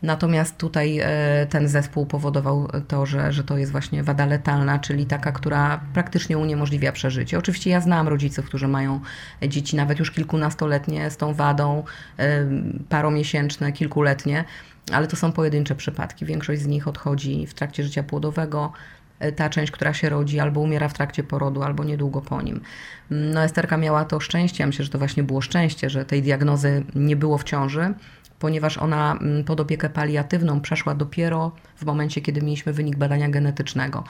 [0.01, 5.05] Natomiast tutaj e, ten zespół powodował to, że, że to jest właśnie wada letalna, czyli
[5.05, 7.37] taka, która praktycznie uniemożliwia przeżycie.
[7.37, 8.99] Oczywiście ja znam rodziców, którzy mają
[9.47, 11.83] dzieci nawet już kilkunastoletnie z tą wadą,
[12.17, 12.45] e,
[12.89, 14.43] paromiesięczne, kilkuletnie,
[14.91, 16.25] ale to są pojedyncze przypadki.
[16.25, 18.71] Większość z nich odchodzi w trakcie życia płodowego.
[19.19, 22.61] E, ta część, która się rodzi, albo umiera w trakcie porodu, albo niedługo po nim.
[23.09, 26.83] No, Esterka miała to szczęście, ja myślę, że to właśnie było szczęście, że tej diagnozy
[26.95, 27.93] nie było w ciąży
[28.39, 34.03] ponieważ ona mm, pod opiekę paliatywną przeszła dopiero w momencie, kiedy mieliśmy wynik badania genetycznego.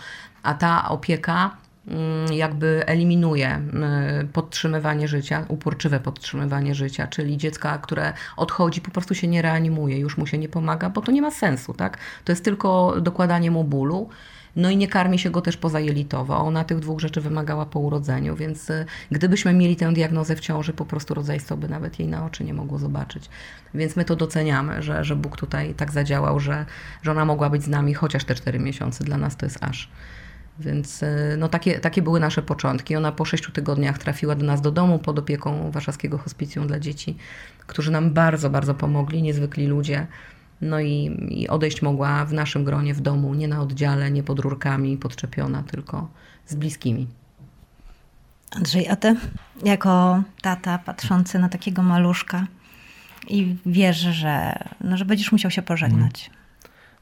[0.43, 1.57] A ta opieka
[1.87, 9.15] mm, jakby eliminuje mm, podtrzymywanie życia, uporczywe podtrzymywanie życia, czyli dziecka, które odchodzi, po prostu
[9.15, 11.97] się nie reanimuje, już mu się nie pomaga, bo to nie ma sensu, tak?
[12.25, 14.09] To jest tylko dokładanie mu bólu.
[14.57, 16.37] No i nie karmi się go też pozajelitowo.
[16.37, 20.73] Ona tych dwóch rzeczy wymagała po urodzeniu, więc y, gdybyśmy mieli tę diagnozę w ciąży,
[20.73, 23.29] po prostu rodzeństwo by nawet jej na oczy nie mogło zobaczyć.
[23.73, 26.65] Więc my to doceniamy, że, że Bóg tutaj tak zadziałał, że,
[27.01, 29.03] że ona mogła być z nami chociaż te cztery miesiące.
[29.03, 29.89] Dla nas to jest aż.
[30.59, 32.95] Więc y, no, takie, takie były nasze początki.
[32.95, 37.17] Ona po sześciu tygodniach trafiła do nas do domu pod opieką Warszawskiego Hospicjum dla Dzieci,
[37.67, 40.07] którzy nam bardzo, bardzo pomogli, niezwykli ludzie.
[40.61, 44.39] No i, i odejść mogła w naszym gronie, w domu, nie na oddziale, nie pod
[44.39, 46.07] rurkami podczepiona, tylko
[46.45, 47.07] z bliskimi.
[48.55, 49.15] Andrzej, a ty
[49.63, 52.47] jako tata patrzący na takiego maluszka
[53.27, 56.31] i wiesz, że, no, że będziesz musiał się pożegnać.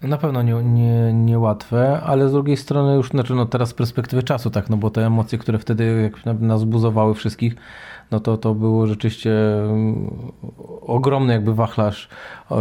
[0.01, 4.23] Na pewno nie, nie, niełatwe, ale z drugiej strony już znaczy no teraz z perspektywy
[4.23, 7.55] czasu, tak, no bo te emocje, które wtedy jak nas buzowały wszystkich,
[8.11, 9.31] no to to było rzeczywiście
[9.63, 10.31] mm,
[10.81, 12.09] ogromny jakby wachlarz
[12.51, 12.55] e,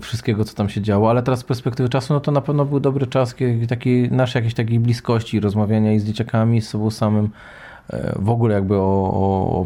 [0.00, 2.80] wszystkiego, co tam się działo, ale teraz z perspektywy czasu, no to na pewno był
[2.80, 3.34] dobry czas
[3.68, 7.30] takiej naszej jakiejś takiej bliskości, rozmawiania i z dzieciakami, z sobą samym,
[8.16, 9.10] w ogóle jakby o,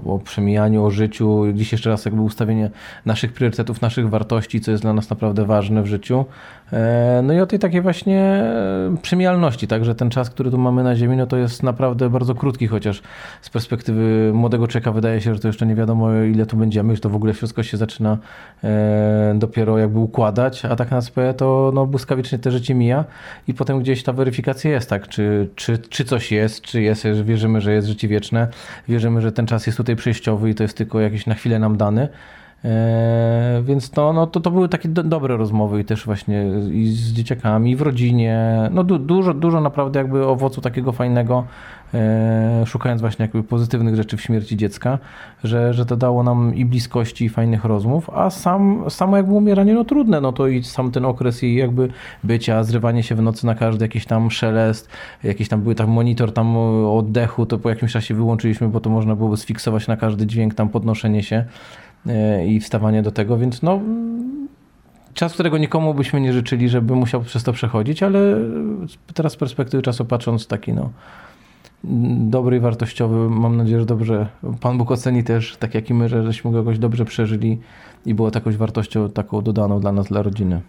[0.04, 2.70] o, o przemijaniu, o życiu, dziś jeszcze raz jakby ustawienie
[3.06, 6.24] naszych priorytetów, naszych wartości, co jest dla nas naprawdę ważne w życiu.
[6.72, 10.58] E, no i o tej takiej właśnie e, przemijalności, tak, że ten czas, który tu
[10.58, 13.02] mamy na ziemi, no to jest naprawdę bardzo krótki, chociaż
[13.42, 17.00] z perspektywy młodego człowieka wydaje się, że to jeszcze nie wiadomo ile tu będziemy, że
[17.00, 18.18] to w ogóle wszystko się zaczyna
[18.64, 23.04] e, dopiero jakby układać, a tak na sprawę to no, błyskawicznie te życie mija
[23.48, 27.60] i potem gdzieś ta weryfikacja jest, tak, czy, czy, czy coś jest, czy jest, wierzymy,
[27.60, 28.48] że jest życie wieczne,
[28.88, 31.76] wierzymy, że ten czas jest tutaj przejściowy i to jest tylko jakiś na chwilę nam
[31.76, 32.08] dany.
[32.64, 36.86] E, więc to, no, to, to były takie do, dobre rozmowy i też właśnie i
[36.86, 38.68] z dzieciakami, i w rodzinie.
[38.70, 41.44] No du, dużo, dużo naprawdę jakby owocu takiego fajnego,
[42.66, 44.98] szukając właśnie jakby pozytywnych rzeczy w śmierci dziecka,
[45.44, 49.74] że, że to dało nam i bliskości, i fajnych rozmów, a sam, samo jakby umieranie,
[49.74, 51.88] no trudne, no to i sam ten okres i jakby
[52.24, 54.88] bycia, zrywanie się w nocy na każdy jakiś tam szelest,
[55.22, 56.56] jakiś tam był tam monitor tam
[56.86, 60.68] oddechu, to po jakimś czasie wyłączyliśmy, bo to można było sfiksować na każdy dźwięk, tam
[60.68, 61.44] podnoszenie się.
[62.06, 63.80] E, i wstawanie do tego, więc no
[65.14, 68.18] czas, którego nikomu byśmy nie życzyli, żeby musiał przez to przechodzić, ale
[69.14, 70.90] teraz z perspektywy czasu patrząc taki no
[72.18, 74.28] dobry i wartościowy, mam nadzieję, że dobrze
[74.60, 77.60] Pan Bóg oceni też, tak jak i my, że żeśmy go jakoś dobrze przeżyli
[78.06, 80.60] i było to jakąś wartością taką dodaną dla nas, dla rodziny.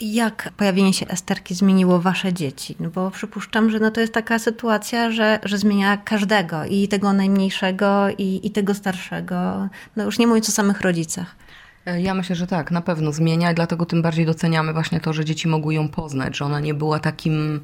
[0.00, 2.76] Jak pojawienie się Esterki zmieniło wasze dzieci?
[2.80, 7.12] No bo przypuszczam, że no to jest taka sytuacja, że, że zmienia każdego i tego
[7.12, 9.68] najmniejszego i, i tego starszego.
[9.96, 11.36] No już nie mówiąc o samych rodzicach.
[11.98, 15.24] Ja myślę, że tak, na pewno zmienia i dlatego tym bardziej doceniamy właśnie to, że
[15.24, 17.60] dzieci mogły ją poznać, że ona nie była takim,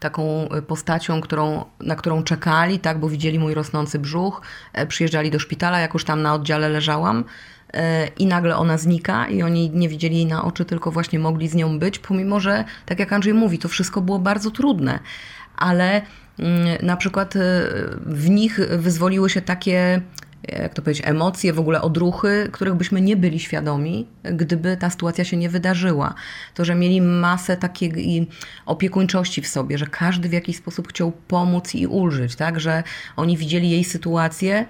[0.00, 4.42] taką postacią, którą, na którą czekali, tak, bo widzieli mój rosnący brzuch,
[4.72, 7.24] e, przyjeżdżali do szpitala, jak już tam na oddziale leżałam,
[7.72, 11.48] E, i nagle ona znika i oni nie widzieli jej na oczy, tylko właśnie mogli
[11.48, 14.98] z nią być, pomimo że, tak jak Andrzej mówi, to wszystko było bardzo trudne,
[15.56, 16.02] ale
[16.38, 17.40] mm, na przykład e,
[18.06, 20.00] w nich wyzwoliły się takie
[20.48, 25.24] jak to powiedzieć, emocje, w ogóle odruchy, których byśmy nie byli świadomi, gdyby ta sytuacja
[25.24, 26.14] się nie wydarzyła.
[26.54, 28.28] To, że mieli masę takiej
[28.66, 32.60] opiekuńczości w sobie, że każdy w jakiś sposób chciał pomóc i ulżyć, tak?
[32.60, 32.82] Że
[33.16, 34.66] oni widzieli jej sytuację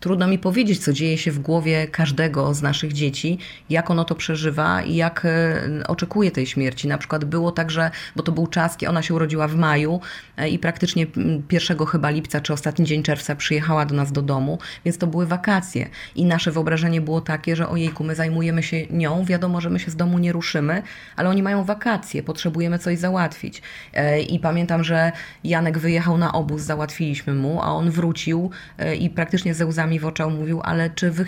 [0.00, 3.38] Trudno mi powiedzieć, co dzieje się w głowie każdego z naszych dzieci,
[3.70, 6.88] jak ono to przeżywa i jak e, oczekuje tej śmierci.
[6.88, 10.00] Na przykład było tak, że, bo to był czas, kiedy ona się urodziła w maju
[10.36, 11.06] e, i praktycznie
[11.48, 15.26] pierwszego chyba lipca czy ostatni dzień czerwca przyjechała do nas do domu, więc to były
[15.26, 15.88] wakacje.
[16.14, 19.90] I nasze wyobrażenie było takie, że ojejku, my zajmujemy się nią, wiadomo, że my się
[19.90, 20.82] z domu nie ruszymy,
[21.16, 23.62] ale oni mają wakacje, potrzebujemy coś załatwić.
[23.94, 25.12] E, I pamiętam, że
[25.44, 28.50] Janek wyjechał na obóz, załatwiliśmy mu, a on wrócił
[28.98, 31.24] i praktycznie ze łzami w oczach mówił, ale czy wy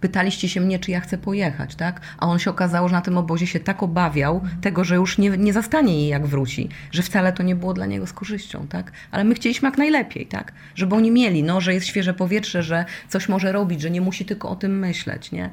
[0.00, 2.00] pytaliście się mnie, czy ja chcę pojechać, tak?
[2.18, 5.30] A on się okazało, że na tym obozie się tak obawiał tego, że już nie,
[5.30, 8.92] nie zastanie jej jak wróci, że wcale to nie było dla niego z korzyścią, tak?
[9.10, 10.52] Ale my chcieliśmy jak najlepiej, tak?
[10.74, 14.24] Żeby oni mieli, no, że jest świeże powietrze, że coś może robić, że nie musi
[14.24, 15.50] tylko o tym myśleć, nie?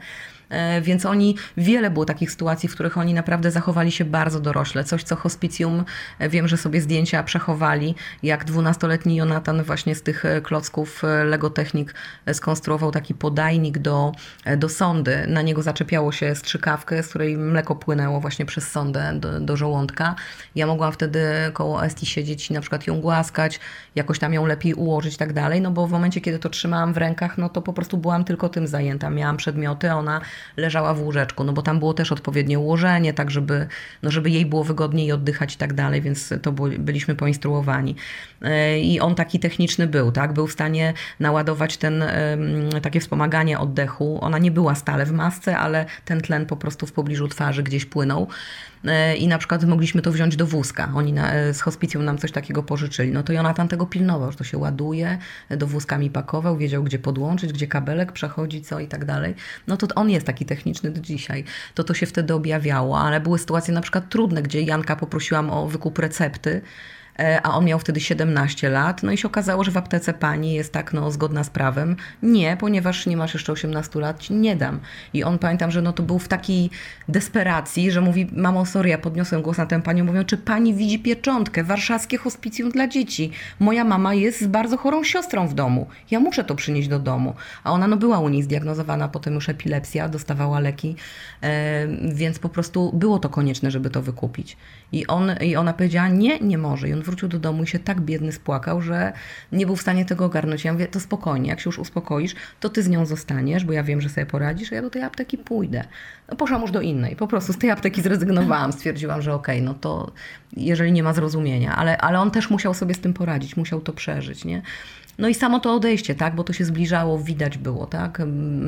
[0.52, 4.84] E, więc oni, wiele było takich sytuacji, w których oni naprawdę zachowali się bardzo dorośle.
[4.84, 5.86] Coś, co hospicjum,
[6.20, 11.50] e, wiem, że sobie zdjęcia przechowali, jak dwunastoletni Jonatan właśnie z tych e, klocków Lego
[11.50, 11.94] Technik
[12.34, 14.12] skonstruował taki podajnik do,
[14.58, 15.28] do sondy.
[15.28, 20.16] Na niego zaczepiało się strzykawkę, z której mleko płynęło właśnie przez sondę do, do żołądka.
[20.56, 21.22] Ja mogłam wtedy
[21.54, 23.60] koło Esti siedzieć i na przykład ją głaskać,
[23.96, 26.94] jakoś tam ją lepiej ułożyć i tak dalej, no bo w momencie, kiedy to trzymałam
[26.94, 29.10] w rękach, no to po prostu byłam tylko tym zajęta.
[29.10, 30.22] Miałam przedmioty, ona
[30.58, 33.68] leżała w łóżeczku, no bo tam było też odpowiednie ułożenie, tak żeby,
[34.04, 37.96] no żeby jej było wygodniej oddychać i tak dalej, więc to byliśmy poinstruowani.
[38.42, 40.34] E, I on taki techniczny był, tak?
[40.34, 42.04] Był w stanie naładować ten,
[42.82, 44.20] takie wspomaganie oddechu.
[44.22, 47.86] Ona nie była stale w masce, ale ten tlen po prostu w pobliżu twarzy gdzieś
[47.86, 48.28] płynął.
[48.86, 50.92] E, i na przykład mogliśmy to wziąć do wózka.
[50.96, 53.12] Oni na, e, z hospicjum nam coś takiego pożyczyli.
[53.12, 55.18] No to Jonatan tego pilnował, że to się ładuje,
[55.50, 59.36] do wózka mi pakował, wiedział gdzie podłączyć, gdzie kabelek przechodzi, co i tak dalej.
[59.68, 61.44] No to on jest taki techniczny do dzisiaj.
[61.74, 65.68] To to się wtedy objawiało, ale były sytuacje na przykład trudne, gdzie Janka poprosiłam o
[65.68, 67.01] wykup recepty, E,
[67.44, 69.04] a on miał wtedy 17 lat.
[69.04, 71.96] No i się okazało, że w aptece pani jest tak no, zgodna z prawem.
[72.24, 74.80] Nie, ponieważ nie masz jeszcze 18 lat, nie dam.
[75.14, 76.70] I on pamiętam, że no to był w takiej
[77.08, 81.00] desperacji, że mówi, mamo, sorry, ja podniosłem głos na tę panią, mówią, czy pani widzi
[81.00, 83.32] pieczątkę, warszawskie hospicjum dla dzieci.
[83.60, 85.88] Moja mama jest z bardzo chorą siostrą w domu.
[86.12, 87.34] Ja muszę to przynieść do domu.
[87.64, 90.96] A ona no była u niej zdiagnozowana potem już epilepsja, dostawała leki,
[91.42, 94.58] e, więc po prostu było to konieczne, żeby to wykupić.
[94.92, 96.90] I, on, I ona powiedziała, nie, nie może.
[96.90, 99.14] I on wrócił do domu i się tak biedny spłakał, że
[99.52, 100.66] nie był w stanie tego ogarnąć.
[100.66, 103.84] Ja mówię, to spokojnie, jak się już uspokoisz, to ty z nią zostaniesz, bo ja
[103.84, 105.84] wiem, że sobie poradzisz, a ja do tej apteki pójdę.
[106.30, 107.16] No poszłam już do innej.
[107.16, 108.74] Po prostu z tej apteki zrezygnowałam.
[108.74, 110.12] Stwierdziłam, że okej, okay, no to
[110.58, 111.76] jeżeli nie ma zrozumienia.
[111.76, 114.62] Ale, ale on też musiał sobie z tym poradzić, musiał to przeżyć, nie?
[115.22, 118.22] No i samo to odejście, tak, bo to się zbliżało, widać było, tak.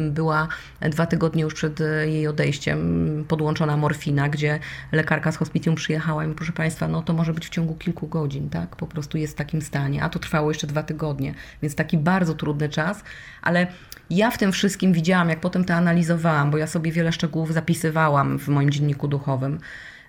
[0.10, 0.48] Była
[0.82, 4.60] dwa tygodnie już przed e, jej odejściem podłączona morfina, gdzie
[4.92, 8.08] lekarka z hospicjum przyjechała i mi, proszę Państwa, no to może być w ciągu kilku
[8.08, 11.76] godzin, tak, po prostu jest w takim stanie, a to trwało jeszcze dwa tygodnie, więc
[11.76, 13.04] taki bardzo trudny czas,
[13.42, 13.68] ale
[14.10, 18.40] ja w tym wszystkim widziałam, jak potem to analizowałam, bo ja sobie wiele szczegółów zapisywałam
[18.40, 19.60] w moim dzienniku duchowym,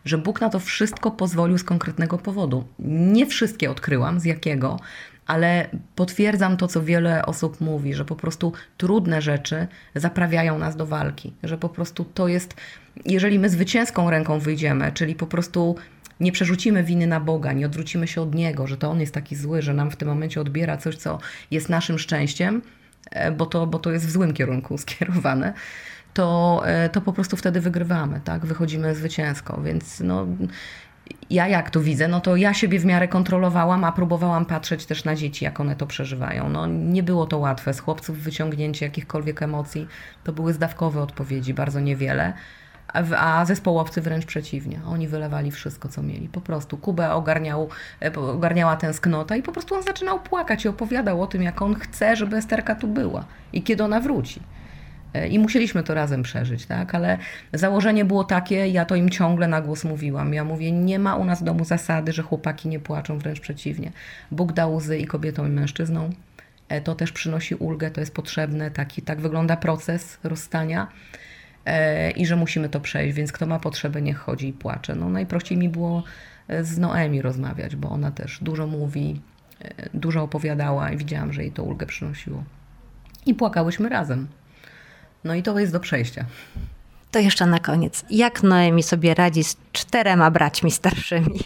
[0.05, 2.65] że Bóg na to wszystko pozwolił z konkretnego powodu.
[2.79, 4.81] Nie wszystkie odkryłam, z jakiego,
[5.27, 10.87] ale potwierdzam to, co wiele osób mówi, że po prostu trudne rzeczy zaprawiają nas do
[10.87, 12.55] walki, że po prostu to jest,
[13.07, 15.77] jeżeli my zwycięską ręką wyjdziemy, czyli po prostu
[16.21, 19.37] nie przerzucimy winy na Boga, nie odwrócimy się od Niego, że to On jest taki
[19.37, 21.19] zły, że nam w tym momencie odbiera coś, co
[21.51, 22.63] jest naszym szczęściem,
[23.11, 25.53] e, bo to, bo to jest w złym kierunku skierowane,
[26.15, 28.47] to, e, to po prostu wtedy wygrywamy, tak?
[28.47, 30.27] Wychodzimy zwycięsko, więc no,
[31.31, 35.05] ja jak to widzę, no to ja siebie w miarę kontrolowałam, a próbowałam patrzeć też
[35.05, 36.49] na dzieci, jak one to przeżywają.
[36.49, 37.75] No nie było to łatwe.
[37.75, 39.87] Z chłopców wyciągnięcie jakichkolwiek emocji
[40.25, 42.33] to były zdawkowe odpowiedzi, bardzo niewiele.
[43.19, 44.81] A zespołowcy wręcz przeciwnie.
[44.87, 46.29] Oni wylewali wszystko, co mieli.
[46.29, 47.69] Po prostu Kubę ogarniał,
[48.03, 51.75] e, ogarniała tęsknota i po prostu on zaczynał płakać i opowiadał o tym, jak on
[51.75, 54.41] chce, żeby Esterka tu była i kiedy ona wróci.
[55.31, 56.95] I musieliśmy to razem przeżyć, tak?
[56.95, 57.19] Ale
[57.53, 60.35] założenie było takie, ja to im ciągle na głos mówiłam.
[60.35, 63.93] Ja mówię, nie ma u nas w domu zasady, że chłopaki nie płaczą, wręcz przeciwnie.
[64.31, 66.11] Bóg dał łzy i kobietom, i mężczyznom.
[66.69, 70.89] E, to też przynosi ulgę, to jest potrzebne, taki, tak wygląda proces rozstania
[71.65, 74.95] e, i że musimy to przejść, więc kto ma potrzebę, niech chodzi i płacze.
[74.95, 76.03] No najprościej mi było
[76.49, 79.21] e, z Noemi rozmawiać, bo ona też dużo mówi,
[79.95, 82.45] dużo opowiadała i widziałam, że jej to ulgę przynosiło.
[83.27, 84.29] I płakałyśmy razem.
[85.25, 86.25] No i to jest do przejścia.
[87.11, 88.05] To jeszcze na koniec.
[88.11, 91.41] Jak Noemi sobie radzi z czterema braćmi starszymi?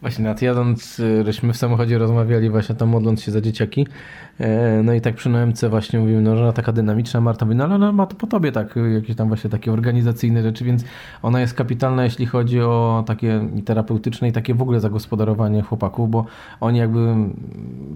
[0.00, 3.86] Właśnie nad jadąc, y, żeśmy w samochodzie rozmawiali właśnie tam modląc się za dzieciaki.
[4.40, 7.64] E, no i tak przy NMC właśnie mówimy, no, że taka dynamiczna, Marta mówi, no
[7.64, 10.84] ale ona ma to po tobie tak, jakieś tam właśnie takie organizacyjne rzeczy, więc
[11.22, 16.24] ona jest kapitalna, jeśli chodzi o takie terapeutyczne i takie w ogóle zagospodarowanie chłopaków, bo
[16.60, 17.14] oni jakby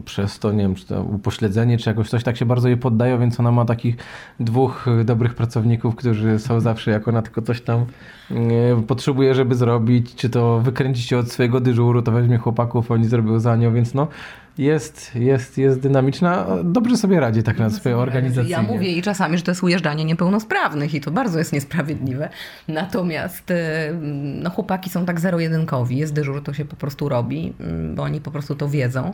[0.04, 3.18] przez to, nie wiem, czy to upośledzenie, czy jakoś coś tak się bardzo je poddają,
[3.20, 3.96] więc ona ma takich
[4.40, 7.86] dwóch dobrych pracowników, którzy są zawsze, jak ona tylko coś tam
[8.30, 13.04] e, potrzebuje, żeby zrobić, czy to wykręcić się od swojego dyżuru, to weźmie chłopaków, oni
[13.04, 14.08] zrobią za nią, więc no
[14.58, 16.46] jest, jest, jest dynamiczna.
[16.64, 18.50] Dobrze sobie radzi tak na swoją organizację.
[18.50, 22.28] Ja mówię i czasami, że to jest ujeżdżanie niepełnosprawnych i to bardzo jest niesprawiedliwe.
[22.68, 23.54] Natomiast y,
[24.42, 25.96] no, chłopaki są tak zero-jedynkowi.
[25.96, 29.12] Jest dyżur, to się po prostu robi, mm, bo oni po prostu to wiedzą.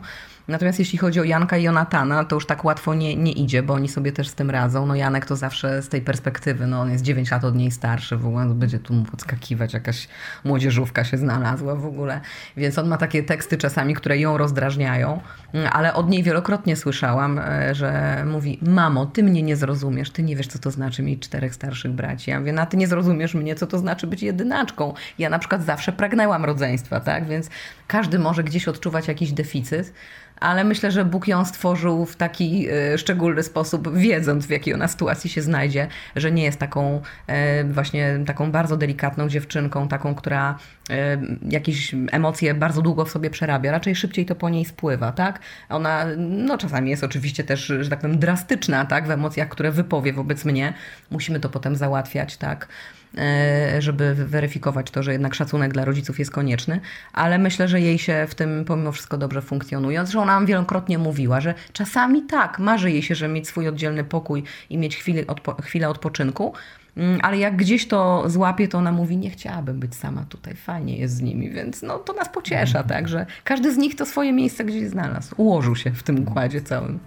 [0.49, 3.73] Natomiast jeśli chodzi o Janka i Jonatana, to już tak łatwo nie, nie idzie, bo
[3.73, 4.85] oni sobie też z tym radzą.
[4.85, 8.17] No Janek to zawsze z tej perspektywy, no on jest 9 lat od niej starszy,
[8.17, 10.07] w ogóle będzie tu mu podskakiwać, jakaś
[10.43, 12.21] młodzieżówka się znalazła w ogóle.
[12.57, 15.21] Więc on ma takie teksty czasami, które ją rozdrażniają.
[15.53, 20.23] mm, ale od niej wielokrotnie słyszałam, e, że mówi: Mamo, ty mnie nie zrozumiesz, ty
[20.23, 22.31] nie wiesz, co to znaczy mieć czterech starszych braci.
[22.31, 24.93] Ja mówię: No, ty nie zrozumiesz mnie, co to znaczy być jedynaczką.
[25.19, 27.27] Ja na przykład zawsze pragnęłam rodzeństwa, tak?
[27.27, 27.49] Więc
[27.87, 29.93] każdy może gdzieś odczuwać jakiś deficyt
[30.39, 34.87] ale myślę, że Bóg ją stworzył w taki e, szczególny sposób, wiedząc w jakiej ona
[34.87, 40.57] sytuacji się znajdzie, że nie jest taką e, właśnie taką bardzo delikatną dziewczynką, taką, która
[40.89, 45.39] e, jakieś emocje bardzo długo w sobie przerabia, raczej szybciej to po niej spływa, tak?
[45.69, 49.07] Ona, no czasami jest oczywiście też, że tak powiem, drastyczna, tak?
[49.07, 50.73] W emocjach, które wypowie wobec mnie.
[51.11, 52.67] Musimy to potem załatwiać, tak?
[53.17, 56.79] E, żeby weryfikować to, że jednak szacunek dla rodziców jest konieczny,
[57.13, 59.99] ale myślę, że jej się w tym pomimo wszystko dobrze funkcjonuje.
[59.99, 64.03] Zresztą ona nam wielokrotnie mówiła, że czasami tak, marzy jej się, że mieć swój oddzielny
[64.03, 66.53] pokój i mieć chwilę, odpo chwilę odpoczynku,
[66.97, 70.97] mm, ale jak gdzieś to złapie, to ona mówi, nie chciałabym być sama tutaj, fajnie
[70.97, 74.33] jest z nimi, więc no, to nas pociesza, tak, że każdy z nich to swoje
[74.33, 76.99] miejsce gdzieś znalazł, ułożył się w tym układzie całym.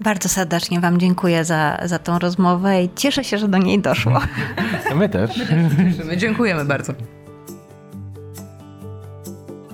[0.00, 4.20] Bardzo serdecznie Wam dziękuję za, za tą rozmowę i cieszę się, że do niej doszło.
[4.94, 5.30] My też.
[6.04, 6.92] My dziękujemy bardzo.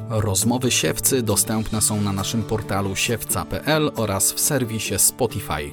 [0.09, 5.71] Rozmowy siewcy dostępne są na naszym portalu siewca.pl oraz w serwisie Spotify.